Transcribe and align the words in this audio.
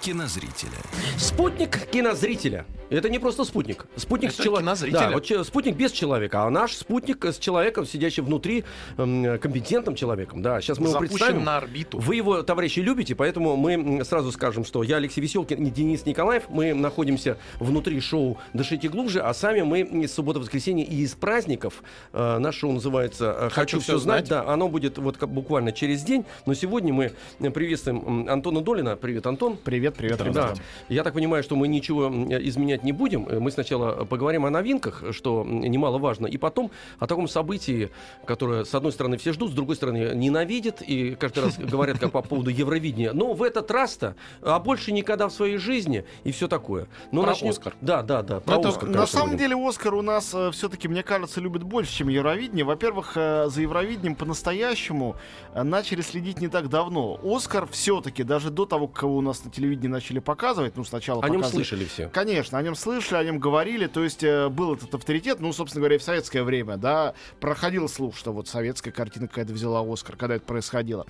кинозрителя. 0.00 0.78
Спутник 1.16 1.86
кинозрителя. 1.90 2.64
Это 2.90 3.10
не 3.10 3.18
просто 3.18 3.44
спутник. 3.44 3.84
Спутник 3.96 4.30
Это 4.30 4.40
с 4.40 4.44
чело- 4.44 4.58
кинозрителя. 4.60 5.00
Да, 5.00 5.10
вот 5.10 5.24
че- 5.24 5.44
спутник 5.44 5.76
без 5.76 5.92
человека, 5.92 6.44
а 6.44 6.50
наш 6.50 6.74
спутник 6.74 7.22
с 7.24 7.38
человеком, 7.38 7.84
сидящим 7.84 8.24
внутри, 8.24 8.64
эм, 8.96 9.38
компетентным 9.38 9.94
человеком. 9.94 10.40
Да, 10.40 10.60
сейчас 10.62 10.78
мы 10.78 10.84
его 10.84 10.92
Запущен 10.92 11.16
представим. 11.18 11.44
на 11.44 11.58
орбиту. 11.58 11.98
Вы 11.98 12.16
его, 12.16 12.42
товарищи, 12.42 12.80
любите, 12.80 13.14
поэтому 13.14 13.56
мы 13.56 14.02
сразу 14.06 14.32
скажем, 14.32 14.64
что 14.64 14.82
я 14.82 14.96
Алексей 14.96 15.20
Веселкин 15.20 15.66
и 15.66 15.70
Денис 15.70 16.06
Николаев. 16.06 16.44
Мы 16.48 16.72
находимся 16.72 17.36
внутри 17.60 18.00
шоу 18.00 18.38
«Дышите 18.54 18.88
глубже», 18.88 19.20
а 19.20 19.34
сами 19.34 19.60
мы 19.62 19.80
из 19.80 20.14
субботы-воскресенья 20.14 20.84
и 20.84 21.02
из 21.02 21.14
праздников. 21.14 21.82
Э, 22.14 22.38
наше 22.38 22.60
шоу 22.60 22.72
называется 22.72 23.36
э, 23.38 23.50
«Хочу, 23.50 23.80
все 23.80 23.98
знать». 23.98 24.28
Да, 24.28 24.46
оно 24.48 24.68
будет 24.68 24.96
вот 24.96 25.18
как 25.18 25.28
буквально 25.28 25.72
через 25.72 26.02
день. 26.02 26.24
Но 26.46 26.54
сегодня 26.54 26.94
мы 26.94 27.12
э, 27.40 27.50
приветствуем 27.50 28.28
Антона 28.30 28.62
Долина. 28.62 28.96
Привет, 28.96 29.26
Антон. 29.26 29.58
Привет, 29.62 29.87
привет, 29.92 30.18
Да. 30.18 30.24
ребята. 30.24 30.54
Я 30.88 31.02
так 31.04 31.14
понимаю, 31.14 31.42
что 31.42 31.56
мы 31.56 31.68
ничего 31.68 32.06
м, 32.06 32.28
изменять 32.30 32.82
не 32.84 32.92
будем. 32.92 33.26
Э, 33.28 33.38
Мы 33.40 33.50
сначала 33.50 34.04
поговорим 34.04 34.44
о 34.46 34.50
новинках, 34.50 35.02
что 35.12 35.44
немаловажно, 35.44 36.26
и 36.26 36.36
потом 36.36 36.70
о 36.98 37.06
таком 37.06 37.28
событии, 37.28 37.90
которое, 38.26 38.64
с 38.64 38.74
одной 38.74 38.92
стороны, 38.92 39.16
все 39.16 39.32
ждут, 39.32 39.50
с 39.52 39.54
другой 39.54 39.76
стороны, 39.76 40.12
ненавидят, 40.14 40.82
и 40.82 41.14
каждый 41.14 41.44
раз 41.44 41.58
говорят, 41.58 41.98
как 41.98 42.10
по 42.12 42.22
поводу 42.22 42.50
Евровидения. 42.50 43.12
Но 43.12 43.32
в 43.34 43.42
этот 43.42 43.70
раз-то, 43.70 44.16
а 44.42 44.58
больше 44.58 44.92
никогда 44.92 45.28
в 45.28 45.32
своей 45.32 45.56
жизни, 45.58 46.04
и 46.24 46.32
все 46.32 46.48
такое. 46.48 46.86
Но 47.12 47.22
Про 47.22 47.30
начнем- 47.30 47.50
«Оскар». 47.50 47.74
Да, 47.80 48.02
да, 48.02 48.22
да, 48.22 48.40
про 48.40 48.58
Это, 48.58 48.68
«Оскар», 48.68 48.88
на 48.88 48.94
конечно, 48.94 49.18
самом 49.18 49.30
будем. 49.36 49.38
деле 49.50 49.68
Оскар 49.68 49.94
у 49.94 50.02
нас 50.02 50.34
все-таки, 50.52 50.88
мне 50.88 51.02
кажется, 51.02 51.40
любит 51.40 51.62
больше, 51.62 51.92
чем 51.94 52.08
Евровидение. 52.08 52.64
Во-первых, 52.64 53.12
э, 53.16 53.46
за 53.48 53.62
Евровидением 53.62 54.16
по-настоящему 54.16 55.16
э, 55.54 55.62
начали 55.62 56.00
следить 56.02 56.40
не 56.40 56.48
так 56.48 56.68
давно. 56.68 57.18
Оскар 57.22 57.66
все-таки, 57.70 58.22
даже 58.24 58.50
до 58.50 58.66
того, 58.66 58.88
кого 58.88 59.16
у 59.18 59.20
нас 59.20 59.44
на 59.44 59.50
телевидении 59.50 59.77
начали 59.86 60.18
показывать, 60.18 60.76
ну, 60.76 60.84
сначала 60.84 61.22
О 61.22 61.28
нем 61.28 61.42
показывали- 61.42 61.64
слышали 61.64 61.84
все. 61.84 62.08
Конечно, 62.08 62.58
о 62.58 62.62
нем 62.62 62.74
слышали, 62.74 63.18
о 63.18 63.24
нем 63.24 63.38
говорили, 63.38 63.86
то 63.86 64.02
есть 64.02 64.24
э, 64.24 64.48
был 64.48 64.74
этот 64.74 64.92
авторитет, 64.94 65.38
ну, 65.40 65.52
собственно 65.52 65.82
говоря, 65.82 65.96
и 65.96 65.98
в 65.98 66.02
советское 66.02 66.42
время, 66.42 66.76
да, 66.76 67.14
проходил 67.38 67.88
слух, 67.88 68.16
что 68.16 68.32
вот 68.32 68.48
советская 68.48 68.92
картина 68.92 69.28
какая-то 69.28 69.52
взяла 69.52 69.84
Оскар, 69.86 70.16
когда 70.16 70.34
это 70.36 70.44
происходило. 70.44 71.06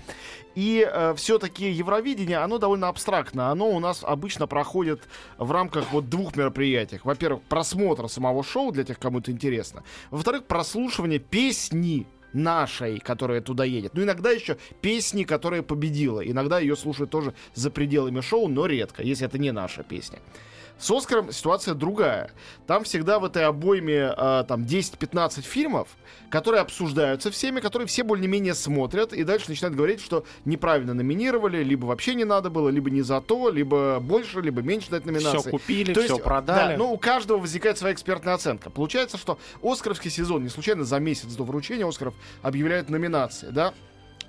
И 0.55 0.86
все-таки 1.16 1.70
Евровидение, 1.70 2.38
оно 2.38 2.58
довольно 2.58 2.88
абстрактно, 2.88 3.50
оно 3.50 3.70
у 3.70 3.78
нас 3.78 4.00
обычно 4.02 4.47
проходит 4.47 5.03
в 5.38 5.50
рамках 5.53 5.92
вот 5.92 6.08
двух 6.08 6.36
мероприятий. 6.36 7.00
Во-первых, 7.05 7.42
просмотр 7.42 8.08
самого 8.08 8.42
шоу 8.42 8.72
для 8.72 8.84
тех, 8.84 8.98
кому 8.98 9.20
это 9.20 9.30
интересно. 9.30 9.84
Во-вторых, 10.10 10.44
прослушивание 10.47 11.20
песни 11.20 12.06
нашей, 12.32 12.98
которая 12.98 13.40
туда 13.40 13.64
едет. 13.64 13.92
Ну, 13.94 14.02
иногда 14.02 14.30
еще 14.30 14.56
песни, 14.80 15.24
которая 15.24 15.62
победила. 15.62 16.20
Иногда 16.20 16.58
ее 16.58 16.76
слушают 16.76 17.10
тоже 17.10 17.34
за 17.54 17.70
пределами 17.70 18.20
шоу, 18.20 18.48
но 18.48 18.66
редко, 18.66 19.02
если 19.02 19.26
это 19.26 19.38
не 19.38 19.52
наша 19.52 19.82
песня. 19.82 20.18
С 20.78 20.90
Оскаром 20.90 21.32
ситуация 21.32 21.74
другая. 21.74 22.30
Там 22.66 22.84
всегда 22.84 23.18
в 23.18 23.24
этой 23.24 23.44
обойме 23.44 24.14
э, 24.16 24.44
там 24.46 24.62
10-15 24.62 25.42
фильмов, 25.42 25.88
которые 26.30 26.60
обсуждаются 26.60 27.30
всеми, 27.30 27.60
которые 27.60 27.88
все 27.88 28.04
более-менее 28.04 28.54
смотрят, 28.54 29.12
и 29.12 29.24
дальше 29.24 29.46
начинают 29.48 29.76
говорить, 29.76 30.00
что 30.00 30.25
неправильно 30.44 30.94
номинировали, 30.94 31.64
либо 31.64 31.86
вообще 31.86 32.14
не 32.14 32.25
надо 32.25 32.48
было, 32.48 32.69
либо 32.69 32.91
не 32.91 33.03
за 33.03 33.20
то, 33.20 33.50
либо 33.50 33.98
больше, 34.00 34.41
либо 34.41 34.62
меньше 34.62 34.91
дать 34.91 35.04
номинации. 35.04 35.38
Все 35.38 35.50
купили, 35.50 35.92
То 35.92 36.03
все 36.03 36.14
есть, 36.14 36.25
продали. 36.25 36.72
Да, 36.72 36.78
но 36.78 36.92
у 36.92 36.98
каждого 36.98 37.38
возникает 37.38 37.76
своя 37.76 37.92
экспертная 37.92 38.34
оценка. 38.34 38.70
Получается, 38.70 39.19
что 39.19 39.38
Оскаровский 39.62 40.10
сезон 40.10 40.44
не 40.44 40.48
случайно 40.48 40.84
за 40.84 41.00
месяц 41.00 41.34
до 41.34 41.42
вручения 41.42 41.86
Оскаров 41.88 42.14
объявляют 42.42 42.88
номинации, 42.88 43.48
да? 43.48 43.74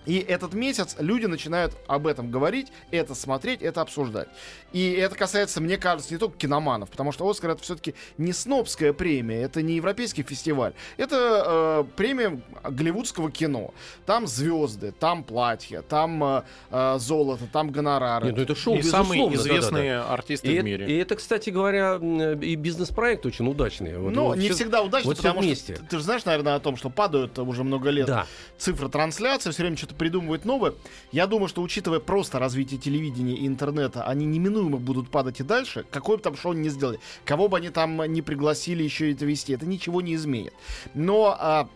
И 0.05 0.17
этот 0.19 0.53
месяц 0.53 0.95
люди 0.99 1.25
начинают 1.25 1.75
об 1.87 2.07
этом 2.07 2.31
говорить, 2.31 2.71
это 2.89 3.13
смотреть, 3.15 3.61
это 3.61 3.81
обсуждать. 3.81 4.27
И 4.71 4.91
это 4.91 5.15
касается, 5.15 5.61
мне 5.61 5.77
кажется, 5.77 6.13
не 6.13 6.17
только 6.19 6.37
киноманов, 6.37 6.89
потому 6.89 7.11
что 7.11 7.27
Оскар 7.29 7.51
это 7.51 7.61
все-таки 7.63 7.95
не 8.17 8.33
снобская 8.33 8.93
премия, 8.93 9.41
это 9.41 9.61
не 9.61 9.75
европейский 9.75 10.23
фестиваль, 10.23 10.73
это 10.97 11.83
э, 11.85 11.95
премия 11.95 12.41
голливудского 12.63 13.29
кино. 13.31 13.73
Там 14.05 14.25
звезды, 14.27 14.91
там 14.91 15.23
платья, 15.23 15.81
там 15.81 16.23
э, 16.23 16.43
э, 16.71 16.95
золото, 16.99 17.45
там 17.51 17.69
гонорары. 17.71 18.27
Нет, 18.27 18.37
ну 18.37 18.43
это 18.43 18.55
шоу, 18.55 18.75
и 18.77 18.81
самые 18.81 19.29
безусловно, 19.29 19.37
да-да-да. 19.37 19.51
известные 19.59 19.99
артисты 19.99 20.47
И, 20.47 20.51
в 20.51 20.55
это- 20.55 20.63
мире. 20.65 20.87
и 20.87 20.97
это, 20.97 21.15
кстати 21.15 21.49
говоря, 21.49 21.95
и 22.41 22.55
бизнес-проект 22.55 23.25
очень 23.25 23.47
удачный. 23.47 23.97
Вот- 23.97 24.13
Ну, 24.13 24.23
вот 24.25 24.37
не 24.37 24.45
всё- 24.47 24.55
всегда 24.55 24.81
удачно, 24.81 25.09
вот 25.09 25.17
потому 25.17 25.41
вместе. 25.41 25.75
что 25.75 25.83
ты, 25.83 25.89
ты 25.89 25.97
же 25.97 26.03
знаешь, 26.03 26.25
наверное, 26.25 26.55
о 26.55 26.59
том, 26.59 26.77
что 26.77 26.89
падают 26.89 27.37
уже 27.39 27.63
много 27.63 27.89
лет 27.89 28.07
Да. 28.07 28.25
цифры 28.57 28.89
трансляции, 28.89 29.51
все 29.51 29.63
время 29.63 29.75
что-то 29.89 29.95
придумывают 29.95 30.45
новое. 30.45 30.73
Я 31.11 31.27
думаю, 31.27 31.47
что 31.47 31.61
учитывая 31.61 31.99
просто 31.99 32.39
развитие 32.39 32.79
телевидения 32.79 33.35
и 33.35 33.47
интернета, 33.47 34.03
они 34.03 34.25
неминуемо 34.25 34.77
будут 34.77 35.09
падать 35.09 35.39
и 35.39 35.43
дальше. 35.43 35.85
Какое 35.91 36.17
бы 36.17 36.23
там 36.23 36.35
шоу 36.37 36.53
ни 36.53 36.69
сделали, 36.69 36.99
кого 37.25 37.47
бы 37.47 37.57
они 37.57 37.69
там 37.69 38.01
не 38.11 38.21
пригласили 38.21 38.83
еще 38.83 39.11
это 39.11 39.25
вести, 39.25 39.53
это 39.53 39.65
ничего 39.65 40.01
не 40.01 40.15
изменит. 40.15 40.53
Но 40.93 41.35
а, 41.37 41.69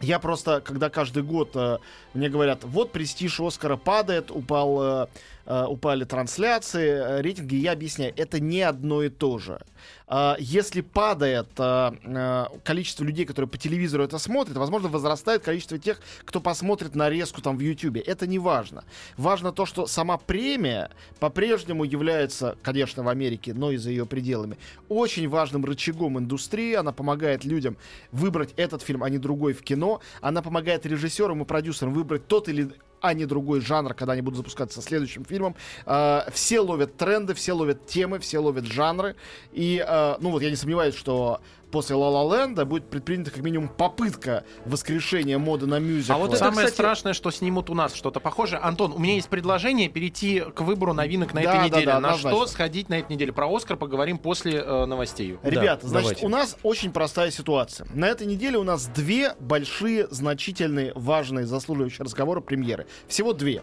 я 0.00 0.18
просто, 0.18 0.60
когда 0.60 0.90
каждый 0.90 1.24
год 1.24 1.50
э, 1.54 1.78
мне 2.14 2.28
говорят, 2.28 2.62
вот 2.62 2.92
престиж 2.92 3.40
Оскара 3.40 3.76
падает, 3.76 4.30
упал, 4.30 4.82
э, 4.82 5.06
э, 5.48 5.64
упали 5.64 6.04
трансляции, 6.04 6.88
э, 6.88 7.20
рейтинги, 7.22 7.56
я 7.56 7.72
объясняю, 7.72 8.12
это 8.16 8.38
не 8.38 8.60
одно 8.60 9.02
и 9.02 9.08
то 9.08 9.38
же. 9.38 9.60
А, 10.06 10.36
Если 10.38 10.82
падает 10.82 11.48
э, 11.58 12.46
количество 12.64 13.04
людей, 13.04 13.24
которые 13.24 13.48
по 13.48 13.56
телевизору 13.56 14.04
это 14.04 14.18
смотрят, 14.18 14.56
возможно, 14.56 14.88
возрастает 14.88 15.42
количество 15.42 15.78
тех, 15.78 16.00
кто 16.24 16.40
посмотрит 16.40 16.94
нарезку 16.94 17.40
там 17.40 17.56
в 17.56 17.60
Ютубе. 17.60 18.00
Это 18.00 18.26
не 18.26 18.38
важно. 18.38 18.84
Важно 19.16 19.52
то, 19.52 19.66
что 19.66 19.86
сама 19.86 20.18
премия 20.18 20.90
по-прежнему 21.18 21.84
является, 21.84 22.56
конечно, 22.62 23.02
в 23.02 23.08
Америке, 23.08 23.54
но 23.54 23.70
и 23.70 23.76
за 23.76 23.90
ее 23.90 24.06
пределами, 24.06 24.58
очень 24.88 25.28
важным 25.28 25.64
рычагом 25.64 26.18
индустрии. 26.18 26.74
Она 26.74 26.92
помогает 26.92 27.44
людям 27.44 27.76
выбрать 28.12 28.52
этот 28.56 28.82
фильм, 28.82 29.02
а 29.02 29.10
не 29.10 29.18
другой 29.18 29.54
в 29.54 29.62
кино. 29.62 30.00
Она 30.20 30.42
помогает 30.42 30.84
режиссерам 30.84 31.42
и 31.42 31.44
продюсерам 31.44 31.94
выбрать 31.94 32.26
тот 32.26 32.48
или 32.48 32.70
а 33.00 33.14
не 33.14 33.26
другой 33.26 33.60
жанр, 33.60 33.94
когда 33.94 34.12
они 34.12 34.22
будут 34.22 34.38
запускаться 34.38 34.80
со 34.80 34.86
следующим 34.86 35.24
фильмом. 35.24 35.54
А, 35.86 36.26
все 36.32 36.60
ловят 36.60 36.96
тренды, 36.96 37.34
все 37.34 37.52
ловят 37.52 37.86
темы, 37.86 38.18
все 38.18 38.38
ловят 38.38 38.66
жанры. 38.66 39.16
И, 39.52 39.84
а, 39.86 40.18
ну 40.20 40.30
вот, 40.30 40.42
я 40.42 40.50
не 40.50 40.56
сомневаюсь, 40.56 40.94
что 40.94 41.40
после 41.70 41.96
La 41.96 42.10
La 42.10 42.28
Land 42.54 42.64
будет 42.64 42.88
предпринята 42.90 43.30
как 43.30 43.42
минимум 43.42 43.68
попытка 43.68 44.44
воскрешения 44.64 45.38
моды 45.38 45.66
на 45.66 45.78
мюзикл. 45.78 46.12
А 46.12 46.18
вот 46.18 46.30
это, 46.30 46.38
Самое 46.38 46.66
кстати- 46.66 46.74
страшное, 46.74 47.12
что 47.12 47.30
снимут 47.30 47.70
у 47.70 47.74
нас 47.74 47.94
что-то 47.94 48.20
похожее. 48.20 48.60
Антон, 48.60 48.92
у 48.92 48.98
меня 48.98 49.14
есть 49.14 49.28
предложение 49.28 49.88
перейти 49.88 50.40
к 50.40 50.60
выбору 50.62 50.92
новинок 50.92 51.34
на 51.34 51.42
Да, 51.42 51.50
этой 51.50 51.58
да, 51.58 51.64
неделе. 51.66 51.86
да, 51.86 52.00
на 52.00 52.08
что 52.16 52.28
однозначно. 52.28 52.52
сходить 52.52 52.88
на 52.88 52.98
этой 52.98 53.12
неделе? 53.12 53.32
Про 53.32 53.54
Оскар 53.54 53.76
поговорим 53.76 54.18
после 54.18 54.54
э, 54.60 54.84
новостей. 54.86 55.38
Ребята, 55.42 55.82
Да, 55.82 55.88
значит, 55.88 56.18
давайте. 56.20 56.26
у 56.26 56.28
нас 56.28 56.56
очень 56.62 56.92
простая 56.92 57.30
ситуация. 57.30 57.86
На 57.94 58.06
этой 58.06 58.26
неделе 58.26 58.58
у 58.58 58.64
нас 58.64 58.86
две 58.86 59.34
большие, 59.40 60.06
значительные, 60.10 60.92
важные, 60.94 61.46
заслуживающие 61.46 62.04
разговора 62.04 62.40
премьеры. 62.40 62.86
Всего 63.08 63.32
две. 63.32 63.62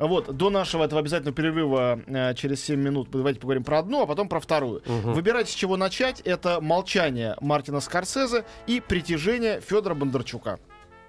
Вот, 0.00 0.34
до 0.34 0.48
нашего 0.48 0.84
этого 0.84 1.00
обязательного 1.00 1.36
перерыва 1.36 2.00
э, 2.06 2.34
через 2.34 2.64
7 2.64 2.80
минут 2.80 3.08
давайте 3.12 3.38
поговорим 3.38 3.64
про 3.64 3.80
одну, 3.80 4.02
а 4.02 4.06
потом 4.06 4.28
про 4.28 4.40
вторую. 4.40 4.82
Выбирайте, 4.86 5.52
с 5.52 5.54
чего 5.54 5.76
начать. 5.76 6.20
Это 6.20 6.60
«Молчание» 6.62 7.36
Мартина 7.40 7.80
Скорсезе 7.80 8.44
и 8.66 8.80
«Притяжение» 8.80 9.60
Федора 9.60 9.94
Бондарчука. 9.94 10.58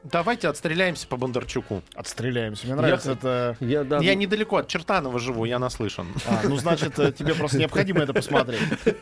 Давайте 0.04 0.48
отстреляемся 0.48 1.08
по 1.08 1.16
Бондарчуку. 1.16 1.84
Отстреляемся. 1.94 2.66
Мне 2.66 2.76
нравится 2.76 3.10
Я- 3.10 3.14
это... 3.14 3.58
Я, 3.60 3.84
да, 3.84 4.00
Я 4.00 4.14
ну, 4.14 4.20
недалеко 4.20 4.58
от 4.58 4.68
Чертанова 4.68 5.20
живу, 5.20 5.46
я 5.46 5.60
наслышан. 5.60 6.08
А, 6.28 6.42
ну, 6.44 6.58
значит, 6.58 6.98
э, 6.98 7.12
тебе 7.12 7.36
просто 7.36 7.60
необходимо 7.60 8.02
это 8.02 8.12
посмотреть. 8.14 8.62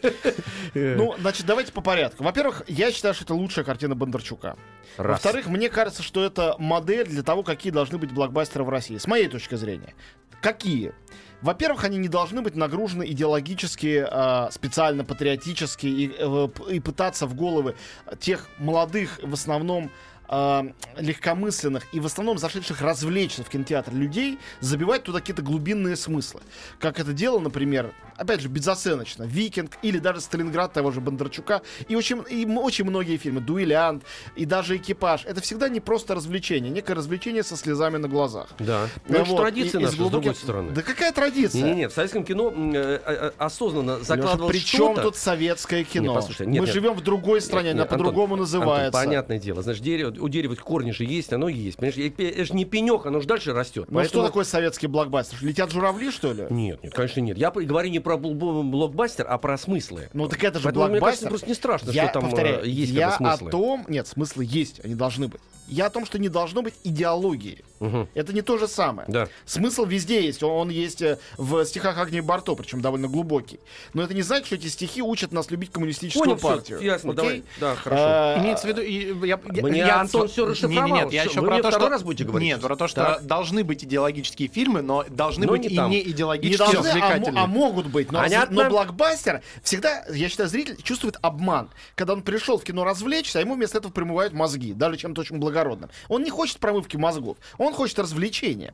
Ну, 0.74 1.16
значит, 1.19 1.45
давайте 1.45 1.71
по 1.71 1.81
порядку. 1.81 2.24
Во-первых, 2.24 2.63
я 2.68 2.92
считаю, 2.92 3.13
что 3.13 3.24
это 3.24 3.33
лучшая 3.33 3.66
картина 3.66 3.95
Бондарчука. 3.95 4.57
Во-вторых, 4.98 5.48
мне 5.48 5.69
кажется, 5.69 6.04
что 6.04 6.24
это 6.24 6.56
модель 6.60 7.07
для 7.07 7.24
того, 7.24 7.44
какие 7.44 7.71
должны 7.71 7.98
быть 7.98 8.12
блокбастеры 8.12 8.63
в 8.63 8.69
России. 8.69 8.98
С 8.98 9.07
моей 9.07 9.27
точки 9.27 9.56
зрения. 9.56 9.94
Какие? 10.42 10.94
Во-первых, 11.42 11.83
они 11.86 11.98
не 11.98 12.10
должны 12.10 12.42
быть 12.42 12.56
нагружены 12.56 13.06
идеологически, 13.10 14.06
а, 14.10 14.50
специально 14.51 15.06
патриотически 15.06 15.88
и, 15.88 16.13
э, 16.18 16.48
и 16.69 16.80
пытаться 16.80 17.27
в 17.27 17.36
головы 17.36 17.75
тех 18.19 18.48
молодых, 18.57 19.19
в 19.21 19.33
основном 19.33 19.89
э, 20.29 20.63
легкомысленных 20.97 21.87
и 21.91 21.99
в 21.99 22.05
основном 22.05 22.37
зашедших 22.37 22.81
развлечься 22.81 23.43
в 23.43 23.49
кинотеатр 23.49 23.93
людей 23.93 24.37
забивать 24.59 25.03
туда 25.03 25.19
какие-то 25.19 25.41
глубинные 25.41 25.95
смыслы. 25.95 26.41
Как 26.79 26.99
это 26.99 27.13
делал, 27.13 27.39
например, 27.39 27.93
опять 28.17 28.41
же, 28.41 28.47
безоценочно, 28.49 29.23
«Викинг» 29.23 29.77
или 29.81 29.97
даже 29.97 30.21
«Сталинград» 30.21 30.73
того 30.73 30.91
же 30.91 30.99
Бондарчука 31.01 31.61
и 31.87 31.95
очень, 31.95 32.23
и 32.29 32.45
очень 32.45 32.85
многие 32.85 33.17
фильмы, 33.17 33.41
«Дуэлянт» 33.41 34.03
и 34.35 34.45
даже 34.45 34.75
«Экипаж». 34.77 35.25
Это 35.25 35.41
всегда 35.41 35.69
не 35.69 35.79
просто 35.79 36.15
развлечение, 36.15 36.69
некое 36.71 36.93
развлечение 36.95 37.43
со 37.43 37.55
слезами 37.57 37.97
на 37.97 38.07
глазах. 38.07 38.49
Да. 38.59 38.87
Ну, 39.07 39.15
это 39.15 39.25
же 39.25 39.31
Вот, 39.31 39.41
традиция 39.41 39.79
и- 39.79 39.83
наша, 39.83 39.95
с 39.95 39.99
с 39.99 40.09
другой 40.09 40.35
стороны. 40.35 40.71
Да 40.71 40.81
какая 40.81 41.11
традиция? 41.13 41.61
Не-не-не, 41.61 41.87
в 41.89 41.93
советском 41.93 42.23
кино 42.25 42.49
м, 42.51 42.71
э, 42.73 42.99
э, 43.05 43.31
осознанно 43.37 43.99
закладывалось 44.03 44.51
при 44.55 44.59
чем 44.63 44.93
что-то. 44.93 45.01
тут 45.03 45.15
советское 45.15 45.83
кино? 45.83 46.13
послушай, 46.13 46.45
нет, 46.47 46.59
Мы 46.61 46.65
нет. 46.67 46.73
живем 46.75 46.93
в 46.93 47.01
другой 47.01 47.41
стране, 47.41 47.71
она 47.71 47.81
Нет, 47.83 47.91
Антон, 47.91 47.97
по-другому 47.99 48.33
Антон, 48.35 48.39
называется. 48.39 48.91
понятное 48.99 49.39
дело. 49.39 49.61
Значит, 49.61 49.83
дерево, 49.83 50.13
у 50.19 50.30
дерева 50.30 50.56
корни 50.56 50.92
же 50.92 51.04
есть, 51.06 51.33
оно 51.33 51.48
есть. 51.50 51.77
Понимаешь, 51.77 51.98
это 52.18 52.45
же 52.45 52.54
не 52.54 52.66
пенек, 52.66 53.06
оно 53.06 53.21
же 53.21 53.27
дальше 53.27 53.54
растет. 53.54 53.86
Ну 53.89 54.04
что 54.04 54.25
такое 54.25 54.44
советский 54.44 54.88
блокбастер? 54.88 55.38
Летят 55.42 55.71
журавли, 55.71 56.12
что 56.12 56.33
ли? 56.33 56.45
Нет, 56.50 56.83
нет, 56.83 56.94
конечно, 56.94 57.19
нет. 57.21 57.38
Я 57.38 57.51
говорю 57.51 57.89
не 57.89 58.00
про 58.00 58.16
бл- 58.16 58.33
бл- 58.33 58.63
блокбастер, 58.63 59.25
а 59.30 59.38
про 59.38 59.57
смыслы. 59.57 60.10
Ну 60.13 60.27
так 60.27 60.44
это 60.44 60.60
же 60.60 60.66
Поэтому, 60.66 60.88
мне 60.88 61.00
кажется, 61.00 61.25
блокбастер. 61.25 61.30
просто 61.30 61.48
не 61.48 61.54
страшно, 61.54 61.92
я 61.92 62.04
что 62.06 62.13
там 62.13 62.24
повторяю, 62.24 62.63
э, 62.63 62.68
есть 62.69 62.92
я 62.92 63.12
смыслы. 63.12 63.48
о 63.48 63.51
том... 63.51 63.86
Нет, 63.88 64.07
смыслы 64.07 64.45
есть, 64.48 64.83
они 64.83 64.95
должны 64.95 65.27
быть. 65.27 65.42
Я 65.69 65.86
о 65.86 65.89
том, 65.89 66.06
что 66.06 66.19
не 66.19 66.30
должно 66.30 66.62
быть 66.62 66.74
идеологии. 66.83 67.63
Мгм. 67.80 68.10
Это 68.13 68.33
не 68.33 68.42
то 68.42 68.57
же 68.57 68.68
самое. 68.68 69.07
Да. 69.10 69.30
Смысл 69.45 69.86
везде 69.86 70.21
есть. 70.25 70.44
Он, 70.44 70.51
он 70.51 70.69
есть 70.69 71.01
э, 71.01 71.18
в 71.38 71.63
стихах 71.63 71.98
Агнии 71.98 72.19
Барто, 72.19 72.54
причем 72.56 72.81
довольно 72.81 73.07
глубокий. 73.07 73.60
Но 73.94 74.01
это 74.04 74.13
не 74.13 74.21
значит, 74.21 74.48
что 74.48 74.56
эти 74.56 74.68
стихи 74.68 75.01
учат 75.01 75.31
нас 75.31 75.50
любить 75.50 75.71
коммунистическую 75.71 76.36
Понял, 76.38 76.38
партию. 76.57 76.81
ясно, 76.81 77.12
Окей? 77.12 77.16
давай. 77.24 77.44
Да, 77.62 77.75
хорошо. 77.75 78.04
А, 78.06 78.39
Имеется 78.44 78.66
в 78.66 78.69
виду, 78.69 78.81
я, 78.81 79.39
я- 79.54 79.63
Мне 79.63 79.77
я- 79.80 80.01
Антон 80.01 80.27
всё 80.27 80.45
Не, 80.45 80.51
расшифровал. 80.51 80.86
не, 80.88 80.92
нет, 80.92 81.13
я 81.13 81.21
Что, 81.21 81.30
еще 81.31 81.39
вы 81.39 81.48
про 81.48 81.54
мне 81.54 81.63
то, 81.63 81.71
что 81.71 81.88
раз 81.89 82.04
будете 82.04 82.24
говорить 82.25 82.48
нет, 82.50 82.60
про 82.62 82.75
то, 82.75 82.88
что 82.89 83.01
Так. 83.01 83.25
должны 83.25 83.63
быть 83.63 83.83
идеологические 83.86 84.50
фильмы, 84.50 84.81
но 84.81 85.06
должны 85.07 85.45
Но 85.45 85.54
быть 85.54 85.62
не 85.62 85.68
и 85.69 85.75
там. 85.77 85.89
не 85.89 86.04
Не 86.04 86.10
идеологически 86.12 86.57
должны, 86.57 86.80
а, 86.80 86.83
развлекательные. 86.83 87.44
а 87.44 87.48
могут 87.48 87.88
быть. 87.88 88.12
Но, 88.12 88.19
Понятно. 88.19 88.63
но 88.63 88.69
блокбастер 88.69 89.42
всегда, 89.63 90.04
я 90.12 90.27
считаю, 90.27 90.50
зритель 90.50 90.81
чувствует 90.81 91.16
обман. 91.21 91.69
Когда 91.95 92.12
он 92.13 92.24
пришел 92.24 92.57
в 92.57 92.63
кино 92.66 92.83
развлечься, 92.83 93.39
а 93.39 93.42
ему 93.42 93.56
вместо 93.56 93.77
этого 93.77 93.92
промывают 93.94 94.33
мозги, 94.33 94.74
даже 94.74 94.98
чем-то 94.98 95.21
очень 95.21 95.38
благородным. 95.59 95.89
Он 96.07 96.23
не 96.23 96.29
хочет 96.29 96.59
промывки 96.59 96.97
мозгов, 96.97 97.38
он 97.57 97.73
хочет 97.73 98.00
развлечения. 98.00 98.73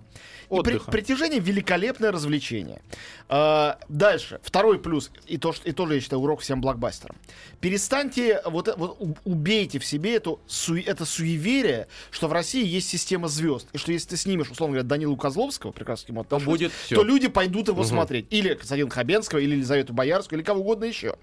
И 0.52 0.62
при- 0.62 0.76
Отдыха. 0.76 0.92
притяжение 0.92 1.40
великолепное 1.40 2.12
развлечение. 2.12 2.82
А, 3.30 3.80
дальше, 3.90 4.40
второй 4.44 4.78
плюс, 4.80 5.10
и, 5.26 5.38
то, 5.38 5.54
что, 5.54 5.68
и 5.68 5.72
тоже, 5.72 5.96
я 5.96 6.02
считаю, 6.02 6.22
урок 6.22 6.42
всем 6.42 6.62
блокбастерам. 6.62 7.16
Перестаньте, 7.62 8.42
вот, 8.46 8.70
вот 8.78 8.98
убейте 9.24 9.80
в 9.80 9.86
себе 9.86 10.16
эту, 10.16 10.40
суе- 10.48 10.84
это 10.84 11.04
суеверие, 11.06 11.88
что 12.12 12.28
в 12.28 12.34
России 12.34 12.64
есть 12.66 12.88
система 12.90 13.28
звезд, 13.28 13.68
и 13.74 13.78
что 13.80 13.92
если 13.92 14.10
ты 14.10 14.18
снимешь, 14.18 14.52
условно 14.52 14.76
говоря, 14.76 14.88
Данилу 14.88 15.18
Козловского, 15.18 15.72
прекрасно 15.72 16.06
к 16.06 16.10
нему 16.10 16.22
отношусь, 16.22 16.46
будет 16.46 16.72
всё. 16.72 16.96
то 16.98 17.04
люди 17.04 17.28
пойдут 17.28 17.68
его 17.70 17.84
смотреть. 17.84 18.28
Или 18.30 18.54
Константина 18.54 18.92
Хабенского, 18.92 19.40
или 19.40 19.56
Елизавету 19.56 19.94
Боярскую, 19.94 20.38
или 20.40 20.46
кого 20.46 20.62
угодно 20.62 20.86
еще. 20.86 21.16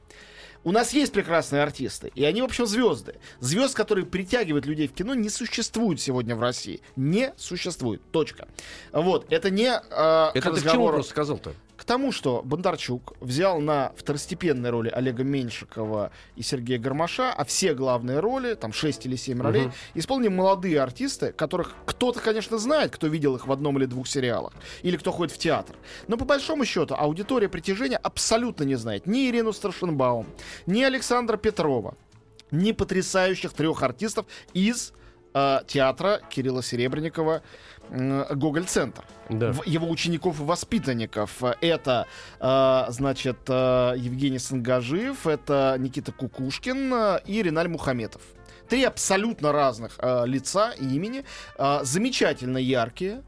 У 0.64 0.72
нас 0.72 0.92
есть 0.92 1.12
прекрасные 1.12 1.62
артисты, 1.62 2.12
и 2.14 2.24
они, 2.24 2.40
в 2.42 2.44
общем, 2.44 2.66
звезды. 2.66 3.16
Звезд, 3.40 3.74
которые 3.74 4.06
притягивают 4.06 4.64
людей 4.66 4.86
в 4.86 4.92
кино, 4.92 5.14
не 5.14 5.28
существует 5.28 6.00
сегодня 6.00 6.36
в 6.36 6.40
России. 6.40 6.80
Не 6.94 7.32
существует. 7.36 8.00
Точка. 8.12 8.46
Вот. 8.92 9.26
Это 9.32 9.50
не 9.50 9.66
э, 9.66 9.70
Это 9.70 10.32
ты 10.34 10.40
к 10.40 10.42
чему 10.44 10.54
разговору- 10.54 10.94
просто 10.94 11.10
сказал-то? 11.10 11.52
К 11.82 11.84
тому, 11.84 12.12
что 12.12 12.42
Бондарчук 12.44 13.14
взял 13.18 13.60
на 13.60 13.92
второстепенные 13.96 14.70
роли 14.70 14.88
Олега 14.88 15.24
Меньшикова 15.24 16.12
и 16.36 16.42
Сергея 16.42 16.78
Гармаша, 16.78 17.32
а 17.32 17.44
все 17.44 17.74
главные 17.74 18.20
роли, 18.20 18.54
там 18.54 18.72
6 18.72 19.06
или 19.06 19.16
7 19.16 19.42
ролей, 19.42 19.68
исполнили 19.94 20.28
молодые 20.28 20.80
артисты, 20.80 21.32
которых 21.32 21.74
кто-то, 21.84 22.20
конечно, 22.20 22.56
знает, 22.58 22.92
кто 22.92 23.08
видел 23.08 23.34
их 23.34 23.48
в 23.48 23.52
одном 23.52 23.78
или 23.78 23.86
двух 23.86 24.06
сериалах, 24.06 24.52
или 24.82 24.96
кто 24.96 25.10
ходит 25.10 25.34
в 25.34 25.38
театр. 25.38 25.74
Но 26.06 26.16
по 26.16 26.24
большому 26.24 26.64
счету 26.64 26.94
аудитория 26.96 27.48
притяжения 27.48 27.96
абсолютно 27.96 28.62
не 28.62 28.76
знает 28.76 29.08
ни 29.08 29.28
Ирину 29.28 29.52
Старшинбаум, 29.52 30.28
ни 30.66 30.84
Александра 30.84 31.36
Петрова, 31.36 31.96
ни 32.52 32.70
потрясающих 32.70 33.54
трех 33.54 33.82
артистов 33.82 34.26
из 34.54 34.92
э, 35.34 35.58
театра 35.66 36.20
Кирилла 36.30 36.62
Серебренникова 36.62 37.42
«Гоголь-центр» 37.92 39.04
Да. 39.28 39.54
его 39.66 39.88
учеников 39.88 40.40
и 40.40 40.44
воспитанников. 40.44 41.42
Это, 41.60 42.06
э, 42.40 42.84
значит, 42.88 43.38
э, 43.48 43.94
Евгений 43.96 44.38
Сангажиев, 44.38 45.26
это 45.26 45.76
Никита 45.78 46.12
Кукушкин 46.12 46.92
э, 46.94 47.20
и 47.26 47.42
Реналь 47.42 47.68
Мухаметов. 47.68 48.22
Три 48.68 48.84
абсолютно 48.84 49.52
разных 49.52 49.98
э, 49.98 50.22
лица 50.26 50.72
и 50.72 50.94
имени, 50.94 51.24
э, 51.58 51.80
замечательно 51.82 52.58
яркие, 52.58 53.22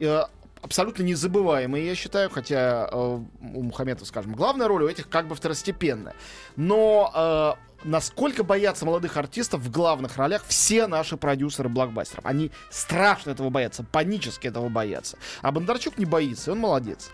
э, 0.00 0.22
абсолютно 0.64 1.02
незабываемые, 1.02 1.86
я 1.86 1.94
считаю, 1.94 2.30
хотя 2.30 2.88
э, 2.90 2.96
у 2.96 3.62
Мухаметова, 3.62 4.06
скажем, 4.06 4.32
главная 4.32 4.66
роль 4.66 4.84
у 4.84 4.88
этих 4.88 5.10
как 5.10 5.28
бы 5.28 5.34
второстепенная. 5.34 6.14
Но 6.56 7.12
э, 7.14 7.86
насколько 7.86 8.44
боятся 8.44 8.86
молодых 8.86 9.18
артистов 9.18 9.60
в 9.60 9.70
главных 9.70 10.16
ролях 10.16 10.42
все 10.48 10.86
наши 10.86 11.18
продюсеры 11.18 11.68
блокбастеров. 11.68 12.24
Они 12.24 12.50
страшно 12.70 13.32
этого 13.32 13.50
боятся, 13.50 13.84
панически 13.84 14.46
этого 14.46 14.70
боятся. 14.70 15.18
А 15.42 15.52
Бондарчук 15.52 15.98
не 15.98 16.06
боится, 16.06 16.52
он 16.52 16.60
молодец. 16.60 17.10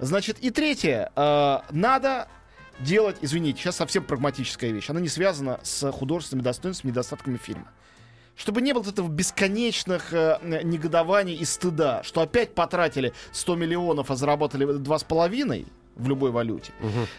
Значит, 0.00 0.38
и 0.40 0.50
третье. 0.50 1.12
э, 1.14 1.58
надо 1.70 2.26
делать, 2.80 3.18
извините, 3.20 3.60
сейчас 3.60 3.76
совсем 3.76 4.02
прагматическая 4.02 4.72
вещь. 4.72 4.90
Она 4.90 4.98
не 4.98 5.08
связана 5.08 5.60
с 5.62 5.90
художественными 5.92 6.44
достоинствами 6.44 6.90
и 6.90 6.92
недостатками 6.92 7.36
фильма 7.36 7.68
чтобы 8.38 8.62
не 8.62 8.72
было 8.72 8.82
вот 8.82 8.92
этого 8.94 9.08
бесконечных 9.08 10.14
э, 10.14 10.38
негодований 10.62 11.34
и 11.34 11.44
стыда, 11.44 12.02
что 12.04 12.22
опять 12.22 12.54
потратили 12.54 13.12
100 13.32 13.56
миллионов, 13.56 14.10
а 14.10 14.16
заработали 14.16 14.66
2,5 14.66 15.66
в 15.96 16.08
любой 16.08 16.30
валюте. 16.30 16.72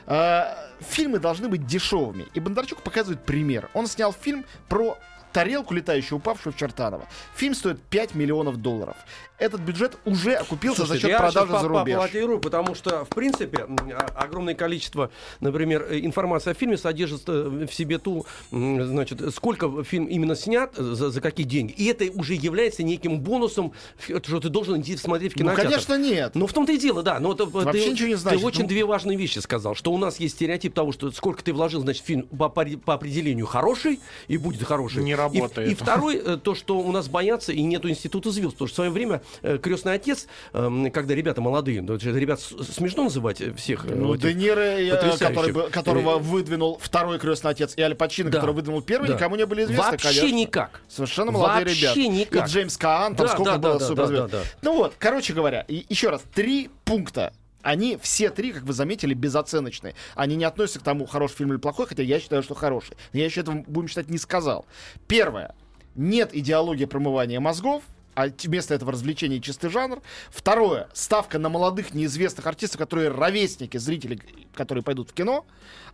Э, 0.07 0.43
фильмы 0.79 1.19
должны 1.19 1.49
быть 1.49 1.67
дешевыми. 1.67 2.25
И 2.33 2.39
Бондарчук 2.39 2.81
показывает 2.81 3.23
пример. 3.25 3.69
Он 3.73 3.85
снял 3.87 4.13
фильм 4.13 4.45
про 4.69 4.97
тарелку, 5.33 5.73
летающую, 5.73 6.17
упавшую 6.17 6.53
в 6.53 6.57
Чертаново. 6.57 7.05
Фильм 7.35 7.53
стоит 7.55 7.81
5 7.81 8.15
миллионов 8.15 8.57
долларов. 8.57 8.95
Этот 9.37 9.61
бюджет 9.61 9.97
уже 10.03 10.33
окупился 10.33 10.85
Слушайте, 10.85 11.01
за 11.07 11.07
счет 11.07 11.11
я 11.11 11.17
продажи 11.19 11.51
за 11.61 11.67
рубеж. 11.69 11.95
поаплодирую, 11.95 12.39
потому 12.41 12.75
что, 12.75 13.05
в 13.05 13.09
принципе, 13.09 13.65
а- 13.93 14.11
огромное 14.23 14.53
количество, 14.53 15.11
например, 15.39 15.87
э, 15.89 15.99
информации 16.01 16.51
о 16.51 16.53
фильме 16.53 16.77
содержит 16.77 17.21
э, 17.27 17.65
в 17.69 17.73
себе 17.73 17.99
ту, 17.99 18.25
значит, 18.51 19.33
сколько 19.33 19.83
фильм 19.83 20.05
именно 20.05 20.35
снят, 20.35 20.73
э, 20.77 20.83
за, 20.83 21.09
за 21.09 21.21
какие 21.21 21.45
деньги. 21.45 21.71
И 21.71 21.85
это 21.85 22.05
уже 22.19 22.33
является 22.33 22.83
неким 22.83 23.21
бонусом, 23.21 23.71
что 23.99 24.39
ты 24.41 24.49
должен 24.49 24.81
идти 24.81 24.97
смотреть 24.97 25.33
в 25.33 25.35
Ну, 25.37 25.43
кинотеатр. 25.43 25.69
конечно, 25.69 25.97
нет. 25.97 26.31
Ну, 26.35 26.45
в 26.47 26.51
том-то 26.53 26.73
и 26.73 26.77
дело, 26.77 27.01
да. 27.01 27.19
Но 27.19 27.31
это, 27.33 27.45
Вообще 27.45 27.83
ты, 27.85 27.91
ничего 27.91 28.07
не 28.09 28.13
ты 28.15 28.19
значит. 28.19 28.43
очень 28.43 28.61
Ну- 28.63 28.67
две 28.67 28.83
важные 28.85 29.17
вещи 29.17 29.39
сказал. 29.39 29.73
Что 29.75 29.91
у 29.93 29.97
нас 29.97 30.19
есть 30.19 30.35
стереотип 30.35 30.73
того, 30.73 30.91
что 30.91 31.11
сколько 31.11 31.41
ты 31.43 31.53
вложил, 31.53 31.79
значит, 31.81 32.03
фильм 32.03 32.23
по, 32.23 32.49
по- 32.49 32.65
по 32.65 32.93
определению 32.95 33.45
хороший 33.45 33.99
и 34.27 34.37
будет 34.37 34.63
хороший. 34.63 35.01
Не 35.03 35.15
работает. 35.19 35.69
И, 35.71 35.75
второй, 35.75 36.17
э, 36.17 36.37
то, 36.37 36.55
что 36.55 36.79
у 36.79 36.91
нас 36.91 37.07
боятся 37.07 37.51
и 37.51 37.61
нету 37.61 37.89
института 37.89 38.31
звезд. 38.31 38.53
Потому 38.53 38.67
что 38.67 38.73
в 38.73 38.75
свое 38.75 38.89
время 38.91 39.21
э, 39.41 39.57
крестный 39.57 39.93
отец, 39.93 40.27
эм, 40.53 40.91
когда 40.91 41.13
ребята 41.15 41.41
молодые, 41.41 41.81
ну, 41.81 41.93
это 41.95 42.09
ребят 42.09 42.39
смешно 42.39 43.03
называть 43.03 43.41
э, 43.41 43.53
всех. 43.53 43.85
Ну, 43.85 44.15
Де 44.15 44.33
Ниро, 44.33 44.97
который, 45.17 45.69
которого 45.69 46.17
выдвинул 46.17 46.79
второй 46.81 47.19
крестный 47.19 47.51
отец, 47.51 47.73
и 47.75 47.81
Аль 47.81 47.95
Пачино, 47.95 48.29
Да. 48.29 48.39
который 48.39 48.55
выдвинул 48.55 48.81
первый, 48.81 49.07
Да. 49.09 49.15
никому 49.15 49.35
не 49.35 49.45
были 49.45 49.63
известны, 49.63 49.91
Вообще 49.91 50.07
конечно. 50.21 50.35
никак. 50.37 50.81
Совершенно 50.87 51.31
молодые 51.31 51.65
Вообще 51.65 51.81
ребята. 51.81 51.99
никак. 52.07 52.47
И 52.47 52.51
Джеймс 52.51 52.77
Каан, 52.77 53.15
там 53.15 53.27
Да, 53.27 53.33
сколько 53.33 53.51
да, 53.51 53.57
было 53.57 53.79
да, 53.79 53.85
суперзвезд. 53.87 54.31
да, 54.31 54.37
да, 54.39 54.43
да. 54.43 54.49
Ну 54.61 54.75
вот, 54.75 54.93
короче 54.97 55.33
говоря, 55.33 55.65
и, 55.67 55.85
еще 55.89 56.09
раз, 56.09 56.21
три 56.33 56.69
пункта. 56.85 57.33
Они 57.61 57.97
все 58.01 58.29
три, 58.29 58.53
как 58.53 58.63
вы 58.63 58.73
заметили, 58.73 59.13
безоценочные. 59.13 59.95
Они 60.15 60.35
не 60.35 60.45
относятся 60.45 60.79
к 60.79 60.83
тому, 60.83 61.05
хороший 61.05 61.35
фильм 61.37 61.51
или 61.51 61.59
плохой, 61.59 61.87
хотя 61.87 62.03
я 62.03 62.19
считаю, 62.19 62.41
что 62.43 62.55
хороший. 62.55 62.95
Но 63.13 63.19
я 63.19 63.25
еще 63.25 63.41
этого, 63.41 63.63
будем 63.67 63.87
считать, 63.87 64.09
не 64.09 64.17
сказал. 64.17 64.65
Первое. 65.07 65.55
Нет 65.95 66.33
идеологии 66.33 66.85
промывания 66.85 67.39
мозгов, 67.39 67.83
а 68.15 68.27
вместо 68.43 68.73
этого 68.73 68.91
развлечения 68.91 69.39
чистый 69.39 69.69
жанр. 69.69 70.01
Второе. 70.29 70.89
Ставка 70.93 71.39
на 71.39 71.49
молодых 71.49 71.93
неизвестных 71.93 72.47
артистов, 72.47 72.79
которые 72.79 73.09
ровесники 73.09 73.77
зрителей, 73.77 74.21
которые 74.53 74.83
пойдут 74.83 75.09
в 75.09 75.13
кино, 75.13 75.45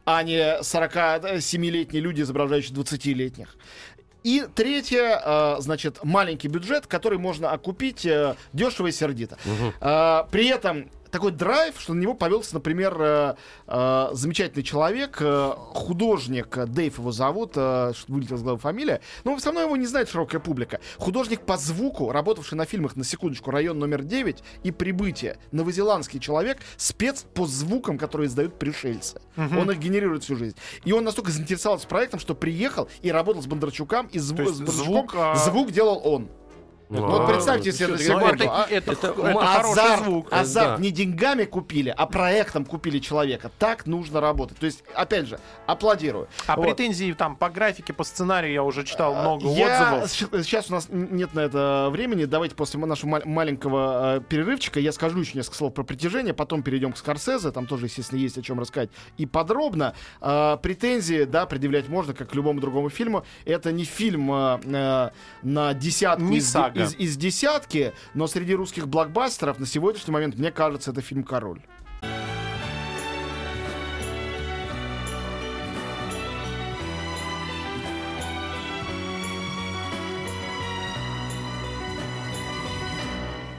а 0.06 0.22
не 0.24 0.60
47-летние 0.62 2.02
люди, 2.02 2.22
изображающие 2.22 2.76
20-летних. 2.76 3.56
И 4.24 4.44
третье, 4.56 5.22
э, 5.24 5.56
значит, 5.60 6.04
маленький 6.04 6.48
бюджет, 6.48 6.88
который 6.88 7.20
можно 7.20 7.52
окупить 7.52 8.08
э, 8.08 8.36
дешево 8.54 8.88
и 8.88 8.92
сердито. 8.92 9.38
Э, 9.82 10.24
при 10.32 10.48
этом 10.48 10.90
такой 11.16 11.32
драйв, 11.32 11.80
что 11.80 11.94
на 11.94 12.00
него 12.02 12.14
повелся, 12.14 12.54
например, 12.56 12.96
э, 13.00 13.36
э, 13.68 14.08
замечательный 14.14 14.64
человек, 14.64 15.18
э, 15.22 15.54
художник, 15.58 16.58
э, 16.58 16.66
Дэйв 16.66 17.00
его 17.00 17.12
зовут, 17.12 17.54
э, 17.56 17.94
что 17.96 18.12
вылетел 18.14 18.38
с 18.38 18.42
головы 18.42 18.60
фамилия, 18.60 19.02
но 19.24 19.36
все 19.38 19.48
равно 19.48 19.62
его 19.62 19.78
не 19.78 19.86
знает 19.86 20.10
широкая 20.10 20.42
публика. 20.42 20.80
Художник 20.98 21.42
по 21.42 21.58
звуку, 21.58 22.12
работавший 22.12 22.58
на 22.58 22.66
фильмах, 22.66 22.96
на 22.96 23.04
секундочку, 23.04 23.52
«Район 23.52 23.80
номер 23.80 24.02
9» 24.02 24.44
и 24.64 24.72
«Прибытие». 24.72 25.38
Новозеландский 25.52 26.20
человек, 26.20 26.58
спец 26.78 27.26
по 27.34 27.46
звукам, 27.46 27.98
которые 27.98 28.28
издают 28.28 28.60
пришельцы. 28.60 29.22
Он 29.38 29.72
их 29.72 29.80
генерирует 29.80 30.24
всю 30.24 30.36
жизнь. 30.36 30.56
И 30.84 30.92
он 30.92 31.04
настолько 31.04 31.32
заинтересовался 31.32 31.88
проектом, 31.88 32.20
что 32.20 32.36
приехал 32.36 32.90
и 33.02 33.12
работал 33.12 33.42
с 33.42 33.46
Бондарчуком, 33.48 34.08
и 34.08 34.18
зву- 34.18 34.46
с 34.52 34.60
Бондарчуком 34.60 34.68
звук, 34.86 35.14
а- 35.16 35.36
звук 35.36 35.72
делал 35.72 36.02
он. 36.04 36.30
Ну, 36.90 37.06
вот 37.08 37.28
представьте 37.28 37.72
себе 37.72 37.88
на 37.88 37.98
секунду. 37.98 38.26
это, 38.28 38.44
а- 38.64 38.68
это, 38.70 38.92
это 38.92 39.08
это 39.08 39.62
азарт, 39.72 40.04
звук. 40.04 40.28
азарт 40.32 40.78
Да. 40.78 40.82
не 40.84 40.92
деньгами 40.92 41.46
купили, 41.46 41.94
а 41.96 42.06
проектом 42.06 42.64
купили 42.66 43.00
человека. 43.00 43.50
Так 43.58 43.86
нужно 43.88 44.22
работать. 44.22 44.58
То 44.60 44.68
есть, 44.68 44.84
опять 44.94 45.28
же, 45.28 45.40
аплодирую. 45.66 46.28
А 46.48 46.56
Вот. 46.56 46.66
претензии 46.66 47.12
там 47.14 47.36
по 47.36 47.50
графике, 47.50 47.92
по 47.94 48.04
сценарию 48.04 48.54
я 48.54 48.64
уже 48.64 48.84
читал 48.84 49.16
много 49.16 49.48
Я 49.50 50.04
отзывов. 50.04 50.44
сейчас 50.46 50.70
у 50.70 50.74
нас 50.74 50.88
нет 50.92 51.34
на 51.34 51.40
это 51.42 51.90
времени. 51.92 52.26
Давайте 52.26 52.56
после 52.56 52.80
нашего 52.80 53.10
ма- 53.10 53.22
маленького 53.26 54.18
э, 54.18 54.22
перерывчика 54.22 54.80
я 54.80 54.92
скажу 54.92 55.20
еще 55.20 55.38
несколько 55.38 55.58
слов 55.58 55.74
про 55.74 55.84
притяжение, 55.84 56.34
потом 56.34 56.62
перейдем 56.62 56.92
к 56.94 56.98
Скорсезе. 56.98 57.52
Там 57.52 57.66
тоже, 57.66 57.86
естественно, 57.88 58.20
есть 58.20 58.38
о 58.38 58.42
чем 58.42 58.60
рассказать. 58.60 58.90
И 59.18 59.26
подробно. 59.26 59.96
Э, 60.22 60.58
претензии, 60.62 61.24
да, 61.24 61.46
предъявлять 61.48 61.90
можно, 61.90 62.14
как 62.14 62.30
к 62.30 62.36
любому 62.36 62.60
другому 62.62 62.90
фильму. 62.90 63.24
Это 63.46 63.72
не 63.72 63.86
фильм 63.86 64.32
э, 64.32 64.60
э, 64.66 65.10
на 65.42 65.74
десятку 65.74 66.24
Не 66.26 66.38
из, 66.38 66.52
сага. 66.52 66.75
Из- 66.84 66.96
из 66.96 67.18
десятки, 67.18 67.94
но 68.14 68.28
среди 68.28 68.54
русских 68.56 68.88
блокбастеров 68.88 69.60
на 69.60 69.66
сегодняшний 69.66 70.14
момент, 70.14 70.36
мне 70.38 70.52
кажется, 70.52 70.92
это 70.92 71.02
фильм 71.02 71.24
«Король». 71.24 71.62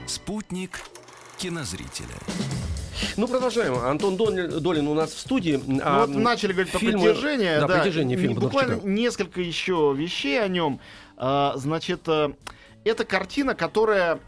Спутник 0.05 0.79
кинозрителя. 1.37 2.07
Ну, 3.15 3.27
продолжаем. 3.27 3.75
Антон 3.75 4.15
Долин 4.17 4.87
у 4.87 4.93
нас 4.93 5.11
в 5.13 5.19
студии. 5.19 5.61
Ну, 5.65 5.79
А, 5.83 5.99
вот 6.05 6.09
начали 6.15 6.53
говорить 6.53 6.71
про 6.71 6.79
фильмы- 6.79 7.03
притяжение. 7.13 7.59
Да, 7.61 7.67
Да, 7.67 7.79
притяжение 7.81 8.17
фильм 8.17 8.33
Н- 8.33 8.39
Буквально 8.39 8.79
несколько 8.83 9.41
еще 9.41 9.93
вещей 9.95 10.41
о 10.41 10.47
нем. 10.47 10.79
А, 11.17 11.53
значит, 11.57 12.01
э, 12.07 12.31
это 12.87 13.05
картина, 13.05 13.53
которая 13.53 14.19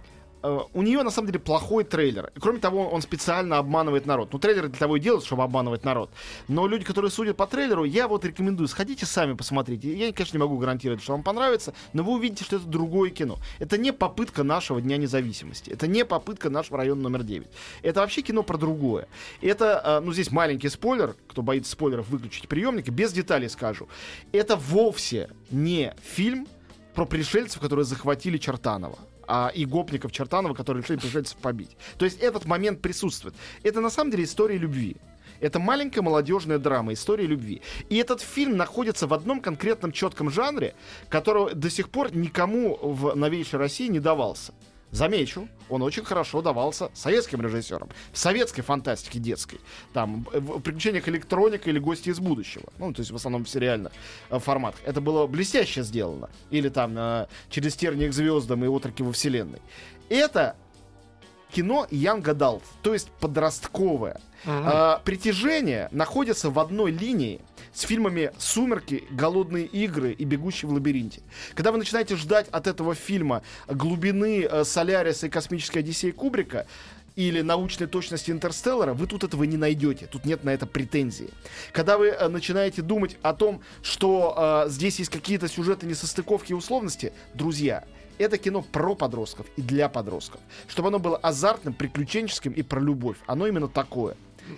э, 0.44 0.60
у 0.74 0.82
нее 0.82 1.04
на 1.04 1.12
самом 1.12 1.28
деле 1.28 1.40
плохой 1.40 1.84
трейлер. 1.84 2.32
И, 2.36 2.40
кроме 2.40 2.60
того, 2.60 2.90
он 2.90 3.02
специально 3.02 3.58
обманывает 3.58 4.06
народ. 4.06 4.34
Ну, 4.34 4.40
трейлеры 4.40 4.70
для 4.70 4.80
того 4.80 4.98
и 4.98 5.00
делают, 5.00 5.26
чтобы 5.26 5.44
обманывать 5.44 5.84
народ. 5.84 6.10
Но 6.48 6.68
люди, 6.68 6.86
которые 6.86 7.12
судят 7.12 7.38
по 7.38 7.48
трейлеру, 7.48 7.84
я 7.84 8.08
вот 8.08 8.26
рекомендую, 8.26 8.68
сходите 8.68 9.06
сами 9.06 9.34
посмотрите. 9.34 9.96
Я, 9.96 10.12
конечно, 10.14 10.38
не 10.38 10.42
могу 10.42 10.58
гарантировать, 10.58 11.02
что 11.02 11.14
вам 11.14 11.24
понравится, 11.24 11.74
но 11.94 12.04
вы 12.04 12.14
увидите, 12.14 12.44
что 12.44 12.58
это 12.58 12.66
другое 12.66 13.10
кино. 13.10 13.38
Это 13.60 13.78
не 13.78 13.94
попытка 13.94 14.44
нашего 14.44 14.82
Дня 14.82 14.98
независимости. 14.98 15.70
Это 15.70 15.88
не 15.88 16.06
попытка 16.06 16.50
нашего 16.50 16.78
района 16.78 17.02
номер 17.02 17.24
9. 17.24 17.48
Это 17.82 18.00
вообще 18.02 18.22
кино 18.22 18.44
про 18.44 18.58
другое. 18.58 19.08
Это, 19.42 19.82
э, 19.86 20.00
ну, 20.06 20.14
здесь 20.14 20.32
маленький 20.32 20.70
спойлер. 20.70 21.16
Кто 21.28 21.42
боится 21.42 21.72
спойлеров, 21.72 22.10
выключите 22.10 22.48
приемник. 22.48 22.90
Без 22.90 23.14
деталей 23.14 23.50
скажу. 23.50 23.88
Это 24.32 24.56
вовсе 24.56 25.30
не 25.52 25.96
фильм 26.02 26.48
про 26.94 27.06
пришельцев, 27.06 27.62
которые 27.62 27.86
захватили 27.86 28.38
Чертанова 28.38 28.98
а, 29.28 29.52
и 29.54 29.66
гопников 29.66 30.12
Чертанова, 30.12 30.54
которые 30.54 30.84
решили 30.84 30.98
пришельцев 30.98 31.38
побить. 31.38 31.78
То 31.98 32.06
есть 32.06 32.20
этот 32.20 32.46
момент 32.46 32.82
присутствует. 32.82 33.36
Это 33.64 33.82
на 33.82 33.90
самом 33.90 34.12
деле 34.12 34.24
история 34.24 34.58
любви. 34.58 34.98
Это 35.40 35.60
маленькая 35.60 36.02
молодежная 36.02 36.58
драма, 36.58 36.94
история 36.94 37.26
любви. 37.26 37.62
И 37.90 37.96
этот 37.96 38.22
фильм 38.22 38.58
находится 38.58 39.08
в 39.08 39.14
одном 39.14 39.40
конкретном 39.40 39.92
четком 39.92 40.30
жанре, 40.30 40.76
которого 41.08 41.54
до 41.54 41.70
сих 41.70 41.90
пор 41.90 42.14
никому 42.14 42.78
в 42.82 43.16
новейшей 43.16 43.60
России 43.60 43.88
не 43.88 44.00
давался. 44.00 44.54
Замечу, 44.92 45.48
он 45.70 45.84
очень 45.84 46.04
хорошо 46.04 46.42
давался 46.42 46.90
советским 46.94 47.42
режиссерам. 47.42 47.90
В 48.12 48.18
советской 48.18 48.64
фантастике 48.64 49.20
детской. 49.20 49.60
Там, 49.94 50.28
э, 50.34 50.40
в 50.40 50.60
приключениях 50.62 51.08
электроника 51.08 51.70
или 51.70 51.80
гости 51.80 52.10
из 52.10 52.20
будущего. 52.20 52.66
Ну, 52.80 52.92
то 52.92 53.02
есть 53.02 53.12
в 53.12 53.16
основном 53.16 53.46
в 53.46 53.50
сериальных 53.50 53.92
э, 54.30 54.40
форматах. 54.40 54.82
Это 54.86 55.00
было 55.00 55.28
блестяще 55.28 55.84
сделано. 55.84 56.30
Или 56.50 56.70
там 56.70 56.98
э, 56.98 57.28
через 57.50 57.76
тернии 57.76 58.08
к 58.08 58.14
звездам 58.14 58.66
и 58.66 58.68
отроки 58.68 59.04
во 59.04 59.12
вселенной. 59.12 59.62
Это 60.10 60.56
кино 61.52 61.88
Young 61.92 62.24
Adult, 62.24 62.64
то 62.82 62.94
есть 62.94 63.10
подростковое. 63.20 64.22
А, 64.46 65.02
притяжение 65.04 65.90
находится 65.92 66.50
в 66.50 66.60
одной 66.60 66.92
линии 66.92 67.42
с 67.74 67.82
фильмами 67.82 68.32
«Сумерки», 68.38 69.04
«Голодные 69.12 69.66
игры» 69.66 70.12
и 70.12 70.26
«Бегущий 70.26 70.68
в 70.68 70.74
лабиринте». 70.74 71.22
Когда 71.54 71.72
вы 71.72 71.78
начинаете 71.78 72.16
ждать 72.16 72.48
от 72.50 72.68
этого 72.68 72.96
фильма 72.96 73.44
глубины 73.68 74.44
э, 74.44 74.64
Соляриса 74.64 75.28
и 75.28 75.30
«Космической 75.30 75.80
Одиссеи» 75.80 76.12
Кубрика, 76.12 76.66
или 77.16 77.42
научной 77.42 77.88
точности 77.88 78.32
Интерстеллара, 78.32 78.94
вы 78.94 79.06
тут 79.06 79.26
этого 79.26 79.44
не 79.44 79.58
найдете. 79.58 80.06
Тут 80.06 80.24
нет 80.24 80.46
на 80.46 80.52
это 80.52 80.66
претензий. 80.66 81.30
Когда 81.74 81.98
вы 81.98 82.08
э, 82.08 82.28
начинаете 82.30 82.82
думать 82.82 83.18
о 83.22 83.34
том, 83.34 83.62
что 83.82 84.64
э, 84.66 84.70
здесь 84.70 85.00
есть 85.00 85.12
какие-то 85.12 85.50
сюжеты 85.50 85.86
несостыковки 85.86 86.54
и 86.54 86.56
условности, 86.56 87.12
друзья, 87.34 87.84
это 88.20 88.38
кино 88.38 88.62
про 88.62 88.96
подростков 88.96 89.48
и 89.58 89.62
для 89.62 89.90
подростков. 89.90 90.40
Чтобы 90.70 90.90
оно 90.90 91.00
было 91.00 91.18
азартным, 91.18 91.74
приключенческим 91.74 92.54
и 92.54 92.62
про 92.62 92.80
любовь. 92.80 93.18
Оно 93.26 93.48
именно 93.48 93.68
такое. 93.68 94.16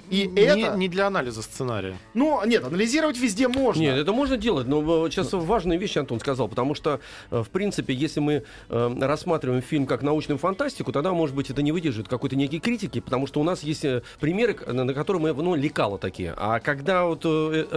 И 0.10 0.28
не, 0.28 0.42
это... 0.42 0.78
не 0.78 0.88
для 0.90 1.08
анализа 1.08 1.42
сценария. 1.42 1.98
Ну, 2.14 2.44
нет, 2.46 2.64
анализировать 2.64 3.18
везде 3.18 3.48
можно. 3.48 3.82
Нет, 3.82 3.98
это 3.98 4.14
можно 4.14 4.38
делать, 4.38 4.68
но 4.68 5.06
э, 5.06 5.10
сейчас 5.10 5.32
важные 5.34 5.78
вещи 5.80 5.98
Антон 5.98 6.20
сказал, 6.20 6.48
потому 6.48 6.76
что, 6.76 7.00
э, 7.30 7.44
в 7.44 7.50
принципе, 7.50 7.94
если 7.94 8.20
мы 8.20 8.44
э, 8.70 8.96
рассматриваем 9.00 9.62
фильм 9.62 9.86
как 9.86 10.02
научную 10.02 10.38
фантастику, 10.38 10.92
тогда, 10.92 11.14
может 11.14 11.36
быть, 11.36 11.50
это 11.50 11.62
не 11.62 11.72
выдержит 11.72 12.08
какой-то 12.08 12.36
некий 12.36 12.60
критики, 12.60 13.00
потому 13.00 13.28
что 13.28 13.40
у 13.40 13.44
нас 13.44 13.64
есть 13.64 13.86
примеры, 14.20 14.58
на 14.68 14.94
которые 14.94 15.22
мы, 15.22 15.34
ну, 15.34 15.56
лекало 15.56 15.98
такие. 15.98 16.34
А 16.38 16.60
когда 16.60 17.06
вот 17.06 17.24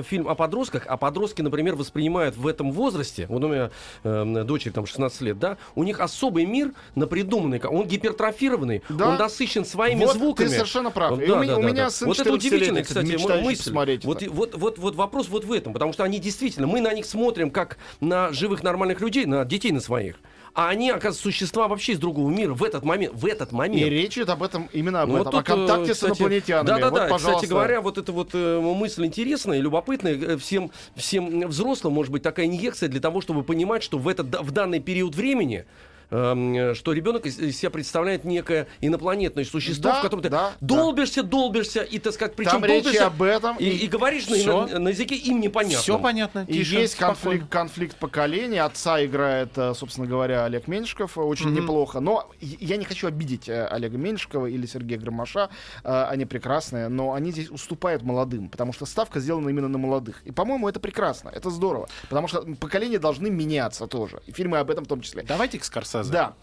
фильм 0.07 0.29
о 0.29 0.35
подростках, 0.35 0.85
а 0.87 0.97
подростки, 0.97 1.43
например, 1.43 1.75
воспринимают 1.75 2.37
в 2.37 2.47
этом 2.47 2.73
возрасте, 2.73 3.27
вот 3.29 3.43
у 3.45 3.49
меня 3.49 3.71
э, 4.03 4.45
дочери 4.45 4.73
там 4.73 4.87
16 4.87 5.21
лет, 5.23 5.39
да, 5.39 5.57
у 5.75 5.85
них 5.85 6.01
особый 6.01 6.45
мир 6.47 6.73
напридуманный, 6.95 7.61
он 7.61 7.87
гипертрофированный, 7.87 8.83
Да. 8.89 9.11
он 9.11 9.19
насыщен 9.19 9.65
своими 9.65 10.05
Вот 10.05 10.15
звуками. 10.15 10.49
ты 10.49 10.55
совершенно 10.55 10.91
прав. 10.91 11.11
Вот 11.13 11.21
да, 11.27 11.35
у 11.35 11.43
меня- 11.43 11.53
да, 11.53 11.59
у 11.59 11.63
да, 11.63 11.69
меня 11.69 11.85
да. 11.85 11.91
Сын 12.05 12.09
Вот 12.09 12.21
это 12.21 12.31
14-летний, 12.31 12.49
удивительная, 12.57 12.83
кстати, 12.85 13.43
мысль. 13.45 13.65
посмотреть 13.65 14.05
Вот, 14.05 14.17
это. 14.19 14.27
и- 14.27 14.29
вот, 14.29 14.55
вот, 14.55 14.79
вот 14.79 14.95
вопрос 14.95 15.29
вот 15.29 15.45
в 15.45 15.53
этом, 15.53 15.73
потому 15.73 15.93
что 15.93 16.05
они 16.05 16.19
действительно, 16.19 16.67
мы 16.67 16.81
на 16.81 16.93
них 16.93 17.07
смотрим 17.07 17.51
как 17.51 17.79
на 18.01 18.33
живых 18.33 18.63
нормальных 18.63 19.01
людей, 19.01 19.27
на 19.27 19.45
детей 19.45 19.73
на 19.73 19.81
своих. 19.81 20.17
А 20.57 20.69
они, 20.69 20.91
оказывается, 20.91 21.21
существа 21.23 21.67
вообще 21.67 21.95
из 21.95 21.99
другого 21.99 22.31
мира 22.31 22.55
в 22.55 22.63
этот 22.63 22.85
момент. 22.85 23.13
В 23.17 23.27
этот 23.27 23.51
И 23.51 23.55
момент. 23.57 23.91
речь 23.91 24.17
идет 24.17 24.29
об 24.31 24.41
этом, 24.41 24.69
именно 24.73 25.03
об 25.03 25.09
Ну, 25.09 25.17
этом. 25.17 25.25
вот 25.33 25.35
о 25.35 25.39
тут, 25.39 25.49
э, 25.49 25.53
контакте 25.53 25.93
кстати, 25.95 26.13
с 26.13 26.17
инопланетянами. 26.21 26.67
Да, 26.67 26.79
да, 26.79 26.91
вот, 26.91 26.95
да. 26.95 27.03
пожалуйста. 27.09 27.33
Кстати 27.33 27.51
говоря, 27.51 27.81
вот 27.81 27.99
эта 27.99 28.13
вот 28.13 28.31
э, 28.35 28.61
мысль 28.61 29.05
интересная, 29.05 29.59
любопытная. 29.59 30.15
э, 30.15 30.37
Всем, 30.37 30.71
всем 30.95 31.49
взрослым 31.49 31.95
может 31.95 32.13
быть 32.13 32.23
такая 32.23 32.47
инъекция 32.47 32.89
для 32.89 33.01
того, 33.01 33.21
чтобы 33.21 33.43
понимать, 33.43 33.83
что 33.83 33.99
в, 33.99 34.07
этот, 34.07 34.27
в 34.43 34.53
данный 34.53 34.79
период 34.79 35.17
времени 35.17 35.65
э, 35.65 35.65
что 36.09 36.93
ребенок 36.93 37.27
из 37.27 37.57
себя 37.57 37.71
представляет 37.71 38.25
некое 38.25 38.67
инопланетное 38.81 39.45
существо, 39.45 39.91
Да, 39.91 39.99
в 40.01 40.03
котором 40.03 40.23
ты 40.23 40.29
да, 40.29 40.53
долбишься, 40.61 41.23
долбишься, 41.23 41.83
и, 41.83 41.99
так 41.99 42.13
сказать, 42.15 42.35
причем 42.37 42.53
Там 42.61 42.63
долбишься, 42.63 43.07
об 43.07 43.23
этом. 43.23 43.57
и, 43.57 43.65
и 43.69 43.87
говоришь 43.87 44.29
на, 44.29 44.37
Всё. 44.37 44.67
на- 44.67 44.79
на 44.79 44.89
языке 44.89 45.15
им 45.17 45.41
непонятно. 45.41 45.79
Все 45.81 45.99
понятно. 45.99 46.45
И 46.49 46.53
тише, 46.55 46.77
есть 46.77 46.95
спокойно. 46.95 47.15
конфликт, 47.17 47.49
конфликт 47.51 47.97
поколений. 47.97 48.59
Отца 48.59 49.05
играет, 49.05 49.57
э, 49.57 49.75
собственно 49.75 50.07
говоря, 50.07 50.45
Олег 50.45 50.69
Меньшиков. 50.69 51.17
э, 51.19 51.21
Очень 51.21 51.47
Мгм. 51.47 51.55
неплохо. 51.63 52.01
Но 52.01 52.31
я 52.41 52.77
не 52.77 52.85
хочу 52.85 53.07
обидеть 53.09 53.49
э, 53.49 53.67
Олега 53.67 53.97
Меньшикова 53.99 54.47
или 54.47 54.67
Сергея 54.67 54.99
Громаша. 54.99 55.49
Они 55.83 56.25
прекрасные, 56.27 56.89
но 56.89 57.13
они 57.13 57.31
здесь 57.33 57.51
уступают 57.51 58.03
молодым, 58.03 58.49
потому 58.49 58.73
что 58.73 58.87
ставка 58.87 59.21
сделана 59.21 59.49
именно 59.49 59.69
на 59.69 59.79
молодых. 59.79 60.21
И, 60.25 60.31
по-моему, 60.33 60.69
это 60.69 60.81
прекрасно, 60.81 61.31
это 61.31 61.51
здорово. 61.51 61.89
Потому 62.09 62.29
что 62.29 62.43
поколения 62.61 62.99
должны 62.99 63.31
меняться 63.31 63.87
тоже. 63.87 64.21
И 64.27 64.33
фильмы 64.33 64.59
об 64.59 64.71
этом 64.71 64.85
в 64.85 64.89
том 64.89 65.01
числе. 65.01 65.23
Давайте 65.23 65.59
к 65.59 65.65
Скорсезе. 65.65 65.94
Да. 66.03 66.35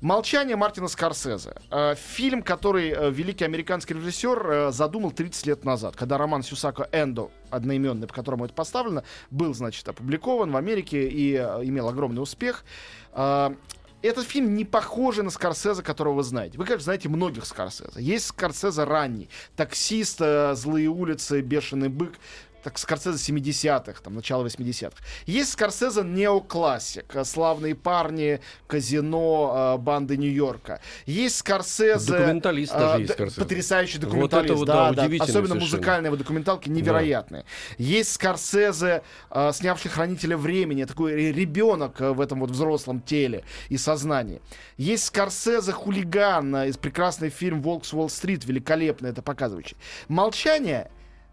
«Молчание» 0.00 0.56
Мартина 0.56 0.88
Скорсезе. 0.88 1.54
Э, 1.70 1.94
Фильм, 1.94 2.42
который 2.42 2.90
э, 2.90 3.10
великий 3.10 3.44
американский 3.44 3.92
режиссер 3.92 4.50
э, 4.50 4.72
задумал 4.72 5.10
30 5.12 5.46
лет 5.46 5.64
назад, 5.66 5.94
когда 5.94 6.16
роман 6.16 6.42
Сюсако 6.42 6.88
«Эндо», 6.90 7.30
одноименный, 7.50 8.06
по 8.06 8.14
которому 8.14 8.46
это 8.46 8.54
поставлено, 8.54 9.04
был, 9.30 9.52
значит, 9.52 9.86
опубликован 9.86 10.52
в 10.52 10.56
Америке 10.56 11.06
и 11.06 11.36
имел 11.36 11.88
огромный 11.88 12.22
успех. 12.22 12.64
Этот 13.12 14.26
фильм 14.26 14.54
не 14.54 14.64
похожий 14.64 15.22
на 15.22 15.28
Скорсезе, 15.28 15.82
которого 15.82 16.14
вы 16.14 16.22
знаете. 16.22 16.56
Вы, 16.56 16.64
конечно, 16.64 16.84
знаете 16.84 17.10
многих 17.10 17.44
Скорсезе. 17.44 18.00
Есть 18.00 18.28
Скорсезе 18.28 18.84
ранний. 18.84 19.28
«Таксист», 19.56 20.20
«Злые 20.54 20.88
улицы», 20.88 21.42
«Бешеный 21.42 21.90
бык». 21.90 22.14
Так 22.62 22.78
Скорсезе 22.78 23.32
70-х, 23.32 24.00
там, 24.02 24.14
начало 24.14 24.44
80-х. 24.46 25.02
Есть 25.26 25.52
Скорсезе 25.52 26.02
неоклассик, 26.02 27.14
э, 27.14 27.24
славные 27.24 27.74
парни, 27.74 28.40
казино, 28.66 29.74
э, 29.76 29.78
банды 29.82 30.16
Нью-Йорка. 30.16 30.80
Есть 31.06 31.36
Скорсезе... 31.38 32.12
Документалист 32.12 32.72
даже 32.72 33.02
есть 33.02 33.12
Скорсезе. 33.14 33.40
Потрясающий 33.40 33.98
Вот 33.98 34.06
документалист, 34.06 34.44
это 34.50 34.54
вот, 34.58 34.66
да, 34.66 34.74
да, 34.74 34.92
да. 34.92 35.02
удивительно 35.04 35.24
Особенно 35.30 35.48
совершенно. 35.54 35.76
музыкальные 35.76 36.08
его 36.08 36.16
документалки 36.16 36.68
невероятные. 36.68 37.44
Есть 37.78 38.12
Скорсезе, 38.12 39.02
э, 39.30 39.50
снявший 39.52 39.90
«Хранителя 39.90 40.36
времени», 40.36 40.84
такой 40.84 41.14
ре- 41.14 41.32
ребенок 41.32 42.00
э, 42.00 42.10
в 42.12 42.20
этом 42.20 42.40
вот 42.40 42.50
взрослом 42.50 43.00
теле 43.00 43.44
и 43.68 43.76
сознании. 43.76 44.40
Есть 44.76 45.04
Скорсезе 45.04 45.72
«Хулиган», 45.72 46.54
э, 46.56 46.68
из 46.68 46.76
прекрасный 46.76 47.30
фильм 47.30 47.62
«Волк 47.62 47.84
с 47.84 47.92
Уолл-стрит», 47.94 48.44
великолепно 48.44 49.06
это 49.06 49.22
показывающий. 49.22 49.76
«Молчание» 50.08 50.90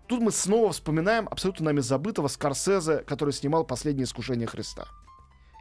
Тут 0.07 0.21
мы 0.21 0.31
снова 0.31 0.71
вспоминаем 0.71 1.27
абсолютно 1.29 1.65
нами 1.65 1.81
забытого 1.81 2.29
Скорсезе, 2.29 2.99
который 2.99 3.33
снимал 3.33 3.65
«Последнее 3.65 4.05
искушение 4.05 4.47
Христа». 4.47 4.87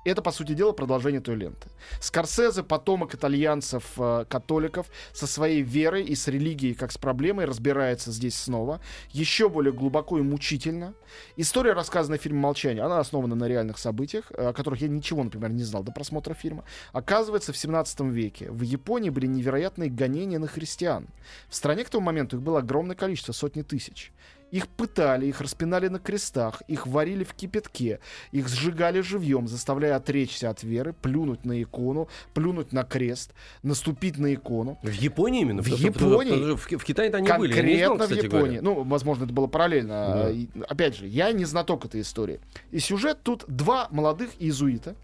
Это, 0.07 0.23
по 0.23 0.31
сути 0.31 0.53
дела, 0.53 0.71
продолжение 0.71 1.21
той 1.21 1.35
ленты. 1.35 1.69
Скорсезе, 2.01 2.63
потомок 2.63 3.17
итальянцев, 3.17 3.85
э, 3.99 4.25
католиков, 4.29 4.87
со 5.13 5.27
своей 5.27 5.63
верой 5.63 6.05
и 6.05 6.15
с 6.15 6.29
религией, 6.29 6.75
как 6.75 6.93
с 6.93 6.97
проблемой, 6.97 7.45
разбирается 7.45 8.13
здесь 8.13 8.37
снова. 8.37 8.81
Еще 9.11 9.49
более 9.49 9.73
глубоко 9.73 10.17
и 10.19 10.23
мучительно. 10.23 10.95
История, 11.37 11.73
рассказанная 11.73 12.21
в 12.21 12.23
фильме 12.23 12.39
«Молчание», 12.39 12.85
она 12.85 13.01
основана 13.01 13.35
на 13.35 13.49
реальных 13.49 13.79
событиях, 13.79 14.31
о 14.31 14.53
которых 14.53 14.81
я 14.81 14.87
ничего, 14.87 15.25
например, 15.25 15.51
не 15.51 15.65
знал 15.65 15.83
до 15.83 15.91
просмотра 15.91 16.35
фильма. 16.35 16.63
Оказывается, 16.93 17.53
в 17.53 17.57
17 17.57 18.03
веке 18.03 18.49
в 18.53 18.63
Японии 18.63 19.11
были 19.11 19.27
невероятные 19.27 19.91
гонения 19.91 20.39
на 20.39 20.47
христиан. 20.47 21.09
В 21.49 21.57
стране 21.57 21.83
к 21.83 21.91
тому 21.91 22.07
моменту 22.07 22.37
их 22.37 22.43
было 22.45 22.61
огромное 22.61 22.95
количество, 22.95 23.33
сотни 23.33 23.63
тысяч. 23.63 24.13
Их 24.53 24.69
пытали, 24.69 25.27
их 25.27 25.41
распинали 25.41 25.89
на 25.89 25.99
крестах, 25.99 26.63
их 26.69 26.87
варили 26.87 27.25
в 27.25 27.35
кипятке, 27.35 27.99
их 28.31 28.49
сжигали 28.49 29.01
живьем, 29.01 29.49
заставляя 29.49 29.97
отречься 29.97 30.51
от 30.51 30.63
веры, 30.63 30.93
плюнуть 30.93 31.45
на 31.45 31.61
икону, 31.61 32.09
плюнуть 32.33 32.73
на 32.73 32.85
крест, 32.85 33.33
наступить 33.63 34.19
на 34.19 34.33
икону. 34.35 34.79
В 34.83 34.93
Японии 34.93 35.43
именно? 35.43 35.63
В 35.63 35.67
Японии? 35.67 36.31
потому 36.33 36.57
В, 36.57 36.67
в 36.67 36.85
Китае-то 36.85 37.19
они 37.19 37.33
были. 37.33 37.55
Я 37.55 37.63
не 37.63 37.79
Конкретно 37.85 38.07
в 38.07 38.11
Японии. 38.11 38.59
говоря. 38.59 38.63
Ну, 38.63 38.85
возможно, 38.85 39.25
это 39.25 39.33
было 39.33 39.49
параллельно. 39.49 40.33
Да. 40.55 40.65
Опять 40.69 40.97
же, 40.97 41.07
я 41.07 41.33
не 41.33 41.45
знаток 41.45 41.85
этой 41.85 42.01
истории. 42.03 42.41
И 42.71 42.79
сюжет 42.79 43.19
тут 43.23 43.45
два 43.49 43.89
молодых 43.91 44.31
иезуита, 44.39 44.95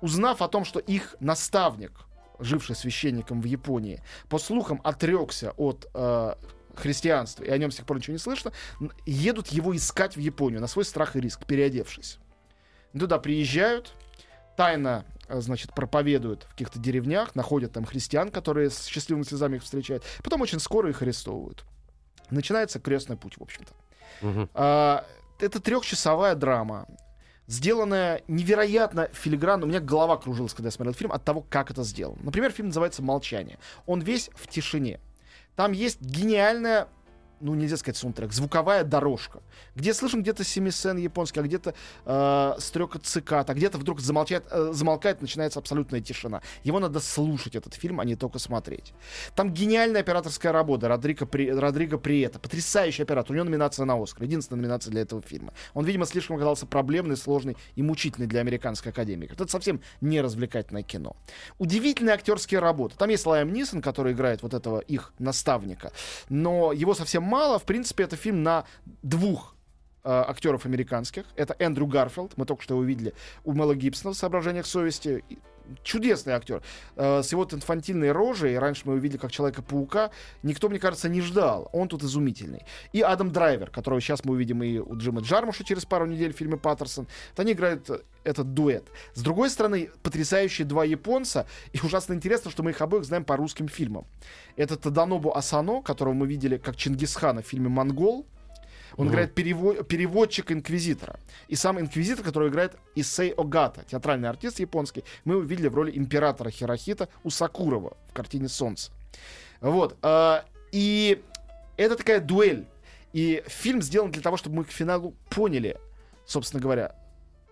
узнав 0.00 0.40
о 0.40 0.48
том, 0.48 0.64
что 0.64 0.78
их 0.78 1.16
наставник, 1.18 1.92
живший 2.38 2.76
священником 2.76 3.40
в 3.40 3.44
Японии, 3.44 4.00
по 4.28 4.38
слухам 4.38 4.80
отрекся 4.84 5.52
от 5.56 5.88
э, 5.94 6.34
христианства, 6.78 7.44
и 7.44 7.50
о 7.50 7.58
нем 7.58 7.70
с 7.70 7.76
тех 7.76 7.86
пор 7.86 7.98
ничего 7.98 8.12
не 8.12 8.18
слышно, 8.18 8.52
едут 9.06 9.48
его 9.48 9.76
искать 9.76 10.16
в 10.16 10.20
Японию 10.20 10.60
на 10.60 10.66
свой 10.66 10.84
страх 10.84 11.16
и 11.16 11.20
риск, 11.20 11.44
переодевшись. 11.46 12.18
Туда 12.98 13.18
приезжают, 13.18 13.92
тайно, 14.56 15.04
э, 15.28 15.40
значит, 15.40 15.74
проповедуют 15.74 16.44
в 16.44 16.50
каких-то 16.50 16.78
деревнях, 16.78 17.34
находят 17.34 17.72
там 17.72 17.84
христиан, 17.84 18.30
которые 18.30 18.70
с 18.70 18.86
счастливыми 18.86 19.24
слезами 19.24 19.56
их 19.56 19.62
встречают, 19.62 20.04
потом 20.22 20.40
очень 20.40 20.58
скоро 20.58 20.90
их 20.90 21.02
арестовывают. 21.02 21.64
Начинается 22.30 22.80
крестный 22.80 23.16
путь, 23.16 23.38
в 23.38 23.42
общем-то. 23.42 23.72
А, 24.54 25.04
это 25.38 25.60
трехчасовая 25.60 26.34
драма, 26.34 26.86
сделанная 27.46 28.22
невероятно 28.28 29.08
филигранно. 29.12 29.64
У 29.64 29.68
меня 29.68 29.80
голова 29.80 30.16
кружилась, 30.16 30.52
когда 30.52 30.68
я 30.68 30.72
смотрел 30.72 30.94
фильм, 30.94 31.12
от 31.12 31.24
того, 31.24 31.44
как 31.48 31.70
это 31.70 31.82
сделано. 31.82 32.18
Например, 32.22 32.52
фильм 32.52 32.68
называется 32.68 33.02
«Молчание». 33.02 33.58
Он 33.86 34.00
весь 34.00 34.30
в 34.34 34.46
тишине. 34.46 35.00
Там 35.58 35.72
есть 35.72 36.00
гениальная 36.00 36.86
ну, 37.40 37.54
нельзя 37.54 37.76
сказать 37.76 37.96
саундтрек, 37.96 38.32
звуковая 38.32 38.84
дорожка, 38.84 39.40
где 39.74 39.94
слышим 39.94 40.22
где-то 40.22 40.44
семисен 40.44 40.96
японский, 40.96 41.40
а 41.40 41.42
где-то 41.42 41.74
э, 42.04 42.54
стрекот 42.58 43.04
цикад, 43.04 43.50
а 43.50 43.54
где-то 43.54 43.78
вдруг 43.78 44.00
замолчает, 44.00 44.44
э, 44.50 44.70
замолкает, 44.72 45.20
начинается 45.20 45.58
абсолютная 45.58 46.00
тишина. 46.00 46.42
Его 46.64 46.80
надо 46.80 47.00
слушать, 47.00 47.56
этот 47.56 47.74
фильм, 47.74 48.00
а 48.00 48.04
не 48.04 48.16
только 48.16 48.38
смотреть. 48.38 48.92
Там 49.34 49.52
гениальная 49.52 50.00
операторская 50.00 50.52
работа 50.52 50.88
Родриго, 50.88 51.26
При, 51.26 51.50
Родриго 51.50 51.98
Приета. 51.98 52.38
Потрясающий 52.38 53.02
оператор. 53.02 53.32
У 53.32 53.34
него 53.34 53.44
номинация 53.44 53.84
на 53.84 54.00
Оскар. 54.02 54.24
Единственная 54.24 54.62
номинация 54.62 54.90
для 54.90 55.02
этого 55.02 55.22
фильма. 55.22 55.52
Он, 55.74 55.84
видимо, 55.84 56.06
слишком 56.06 56.36
оказался 56.36 56.66
проблемный, 56.66 57.16
сложный 57.16 57.56
и 57.76 57.82
мучительный 57.82 58.26
для 58.26 58.40
американской 58.40 58.92
академии. 58.92 59.28
Это 59.30 59.46
совсем 59.46 59.80
не 60.00 60.20
развлекательное 60.20 60.82
кино. 60.82 61.16
Удивительные 61.58 62.14
актерские 62.14 62.60
работы. 62.60 62.96
Там 62.96 63.10
есть 63.10 63.26
Лайм 63.26 63.52
Нисон, 63.52 63.82
который 63.82 64.12
играет 64.12 64.42
вот 64.42 64.54
этого 64.54 64.80
их 64.80 65.12
наставника. 65.18 65.92
Но 66.28 66.72
его 66.72 66.94
совсем 66.94 67.22
мало. 67.28 67.58
В 67.58 67.64
принципе, 67.64 68.04
это 68.04 68.16
фильм 68.16 68.42
на 68.42 68.64
двух 69.02 69.54
актеров 70.04 70.66
американских. 70.66 71.24
Это 71.36 71.54
Эндрю 71.58 71.86
Гарфилд, 71.86 72.36
мы 72.36 72.46
только 72.46 72.62
что 72.62 72.74
его 72.74 72.84
видели 72.84 73.14
у 73.44 73.52
Мэла 73.52 73.74
Гибсона 73.74 74.14
в 74.14 74.16
«Соображениях 74.16 74.66
совести». 74.66 75.24
Чудесный 75.82 76.32
актер. 76.32 76.62
Э, 76.96 77.22
с 77.22 77.30
его 77.32 77.46
инфантильной 77.50 78.12
рожей, 78.12 78.58
раньше 78.58 78.82
мы 78.84 78.94
его 78.94 79.02
видели 79.02 79.18
как 79.18 79.30
Человека-паука, 79.30 80.10
никто, 80.42 80.68
мне 80.68 80.78
кажется, 80.78 81.08
не 81.08 81.20
ждал. 81.20 81.68
Он 81.72 81.88
тут 81.88 82.02
изумительный. 82.02 82.64
И 82.92 83.02
Адам 83.02 83.30
Драйвер, 83.30 83.70
которого 83.70 84.00
сейчас 84.00 84.24
мы 84.24 84.32
увидим 84.32 84.62
и 84.62 84.78
у 84.78 84.96
Джима 84.96 85.20
Джармуша 85.20 85.64
через 85.64 85.84
пару 85.84 86.06
недель 86.06 86.32
в 86.32 86.36
фильме 86.36 86.56
«Паттерсон». 86.56 87.06
Вот 87.30 87.40
они 87.40 87.52
играют 87.52 87.90
э, 87.90 88.00
этот 88.24 88.54
дуэт. 88.54 88.88
С 89.14 89.22
другой 89.22 89.50
стороны, 89.50 89.90
потрясающие 90.02 90.66
два 90.66 90.84
японца. 90.84 91.46
И 91.72 91.80
ужасно 91.82 92.14
интересно, 92.14 92.50
что 92.50 92.62
мы 92.62 92.70
их 92.70 92.80
обоих 92.80 93.04
знаем 93.04 93.24
по 93.24 93.36
русским 93.36 93.68
фильмам. 93.68 94.06
Это 94.56 94.76
Таданобу 94.76 95.36
Асано, 95.36 95.82
которого 95.82 96.14
мы 96.14 96.26
видели 96.26 96.56
как 96.56 96.76
Чингисхана 96.76 97.42
в 97.42 97.46
фильме 97.46 97.68
«Монгол». 97.68 98.26
Он 98.98 99.06
Мгм. 99.06 99.12
играет 99.14 99.38
перево- 99.38 99.82
переводчик 99.84 100.50
инквизитора. 100.52 101.18
И 101.46 101.54
сам 101.54 101.78
инквизитор, 101.80 102.24
который 102.24 102.50
играет 102.50 102.74
Исей 102.96 103.30
Огата, 103.30 103.84
театральный 103.88 104.28
артист 104.28 104.58
японский, 104.60 105.04
мы 105.24 105.34
его 105.34 105.42
видели 105.44 105.68
в 105.68 105.74
роли 105.74 105.96
императора 105.96 106.50
Хирохита 106.50 107.08
у 107.24 107.30
Сакурова 107.30 107.96
в 108.08 108.12
картине 108.12 108.48
«Солнце». 108.48 108.90
Вот. 109.60 109.96
а, 110.02 110.44
И 110.72 111.22
это 111.78 111.96
такая 111.96 112.20
дуэль. 112.20 112.66
И 113.14 113.42
фильм 113.46 113.80
сделан 113.80 114.10
для 114.10 114.20
того, 114.20 114.36
чтобы 114.36 114.56
мы 114.56 114.64
к 114.64 114.70
финалу 114.70 115.14
поняли, 115.30 115.78
собственно 116.26 116.60
говоря, 116.60 116.94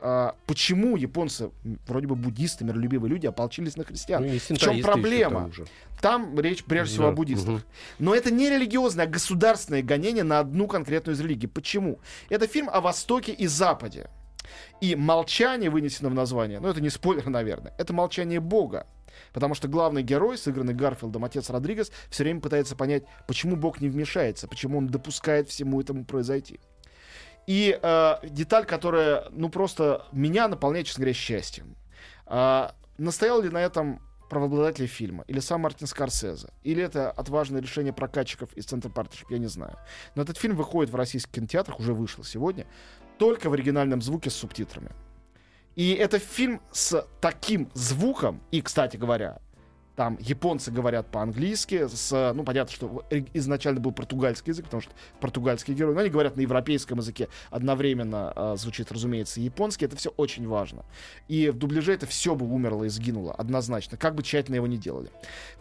а, 0.01 0.35
почему 0.47 0.97
японцы, 0.97 1.51
вроде 1.87 2.07
бы 2.07 2.17
буддисты, 2.17 2.65
миролюбивые 2.65 3.11
люди, 3.11 3.27
ополчились 3.27 3.77
на 3.77 3.85
христиан. 3.85 4.27
Ну, 4.27 4.39
в 4.39 4.59
чем 4.59 4.83
проблема? 4.83 5.51
там 6.01 6.39
речь 6.39 6.63
прежде 6.65 6.93
всего 6.93 7.05
Да, 7.05 7.11
о 7.11 7.13
буддистах. 7.13 7.55
мгм. 7.55 7.63
Но 7.99 8.15
это 8.15 8.31
не 8.31 8.51
религиозное, 8.51 9.07
а 9.07 9.09
государственное 9.09 9.83
гонение 9.83 10.25
на 10.25 10.41
одну 10.41 10.67
конкретную 10.67 11.17
из 11.17 11.21
религий. 11.21 11.47
Почему? 11.47 11.99
Это 12.29 12.47
фильм 12.47 12.69
о 12.71 12.81
Востоке 12.81 13.33
и 13.33 13.47
Западе. 13.47 14.11
И 14.81 14.95
молчание 14.95 15.71
вынесено 15.71 16.11
в 16.11 16.15
название, 16.15 16.61
ну 16.61 16.69
это 16.69 16.81
не 16.81 16.91
спойлер, 16.91 17.27
наверное, 17.31 17.73
это 17.79 17.93
молчание 17.93 18.41
Бога. 18.41 18.87
Потому 19.33 19.55
что 19.55 19.67
главный 19.67 20.03
герой, 20.03 20.37
сыгранный 20.37 20.75
Гарфилдом, 20.75 21.25
отец 21.25 21.49
Родригес, 21.49 21.91
все 22.11 22.23
время 22.23 22.41
пытается 22.41 22.77
понять, 22.77 23.05
почему 23.27 23.57
Бог 23.57 23.81
не 23.81 23.89
вмешается, 23.89 24.47
почему 24.47 24.79
он 24.79 24.89
допускает 24.89 25.49
всему 25.49 25.81
этому 25.81 26.05
произойти. 26.05 26.61
И 27.47 27.79
э, 27.81 28.15
деталь, 28.25 28.67
которая, 28.67 29.29
ну, 29.31 29.49
просто 29.49 30.05
меня 30.13 30.49
наполняет, 30.49 30.87
честно 30.87 31.03
говоря, 31.03 31.15
счастьем. 31.15 31.77
А, 32.27 32.75
настоял 32.99 33.41
ли 33.41 33.51
на 33.51 33.59
этом 33.59 34.01
правообладатель 34.29 34.87
фильма, 34.87 35.25
или 35.29 35.39
сам 35.39 35.61
Мартин 35.61 35.87
Скорсезе, 35.87 36.49
или 36.65 36.83
это 36.83 37.11
отважное 37.11 37.61
решение 37.61 37.93
прокатчиков 37.93 38.53
из 38.55 38.65
Центр 38.65 38.89
Партnership, 38.89 39.27
я 39.31 39.39
не 39.39 39.47
знаю. 39.47 39.79
Но 40.17 40.23
этот 40.23 40.37
фильм 40.37 40.57
выходит 40.57 40.93
в 40.93 40.97
российских 40.97 41.33
кинотеатрах, 41.33 41.79
уже 41.79 41.95
вышел 41.95 42.25
сегодня, 42.25 42.67
только 43.19 43.49
в 43.49 43.53
оригинальном 43.53 44.03
звуке 44.03 44.31
с 44.31 44.35
субтитрами. 44.35 44.91
И 45.77 45.93
это 45.93 46.19
фильм 46.19 46.61
с 46.73 47.07
таким 47.21 47.71
звуком, 47.75 48.43
и, 48.51 48.63
кстати 48.63 48.97
говоря, 48.97 49.39
там 49.97 50.19
японцы 50.21 50.71
говорят 50.71 51.07
по-английски, 51.11 51.89
с, 51.89 52.33
ну, 52.35 52.45
понятно, 52.45 52.73
что 52.73 53.05
э- 53.11 53.25
изначально 53.33 53.81
был 53.81 53.93
португальский 53.93 54.51
язык, 54.51 54.67
потому 54.67 54.83
что 54.83 54.93
португальский 55.21 55.75
герой, 55.75 55.95
но 55.95 56.01
они 56.03 56.11
говорят 56.11 56.37
на 56.37 56.43
европейском 56.43 56.99
языке, 56.99 57.29
одновременно 57.51 58.33
а, 58.37 58.57
звучит, 58.57 58.93
разумеется, 58.93 59.41
японский, 59.41 59.87
это 59.87 59.97
все 59.97 60.11
очень 60.11 60.47
важно. 60.47 60.85
И 61.29 61.49
в 61.49 61.57
дубляже 61.57 61.95
это 61.95 62.07
все 62.07 62.35
бы 62.35 62.47
умерло 62.47 62.85
и 62.85 62.89
сгинуло, 62.89 63.33
однозначно, 63.33 63.97
как 63.97 64.15
бы 64.15 64.23
тщательно 64.23 64.57
его 64.57 64.67
не 64.67 64.77
делали. 64.77 65.11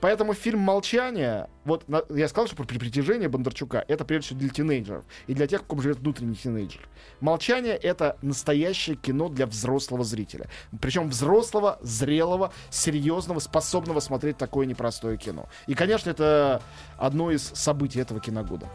Поэтому 0.02 0.34
фильм 0.34 0.60
«Молчание», 0.60 1.48
вот 1.64 1.88
на- 1.88 2.04
я 2.10 2.28
сказал, 2.28 2.48
что 2.48 2.62
при 2.64 2.78
притяжении 2.78 3.28
Бондарчука 3.28 3.84
это 3.88 4.04
прежде 4.04 4.28
всего 4.28 4.40
для 4.42 4.50
тинейджеров 4.50 5.06
и 5.28 5.34
для 5.34 5.48
тех, 5.48 5.62
в 5.62 5.66
ком 5.66 5.82
живет 5.82 6.00
внутренний 6.00 6.36
тинейджер. 6.36 6.88
«Молчание»— 7.22 7.76
это 7.82 8.18
настоящее 8.22 8.98
кино 8.98 9.30
для 9.30 9.48
взрослого 9.48 10.04
зрителя. 10.04 10.50
Причем 10.82 11.10
взрослого, 11.10 11.80
зрелого, 11.82 12.52
серьезного, 12.70 13.40
способного 13.40 14.02
смотреть 14.26 14.38
такое 14.38 14.66
непростое 14.66 15.18
кино. 15.18 15.48
И, 15.68 15.76
конечно, 15.76 16.10
это 16.10 16.62
одно 16.98 17.30
из 17.30 17.44
событий 17.54 18.00
этого 18.00 18.20
киногода. 18.20 18.68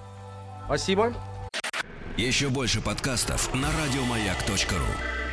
Спасибо. 0.67 1.13
Еще 2.17 2.51
больше 2.51 2.81
подкастов 2.81 3.53
на 3.55 3.69
радиомаяк.ру. 3.69 5.30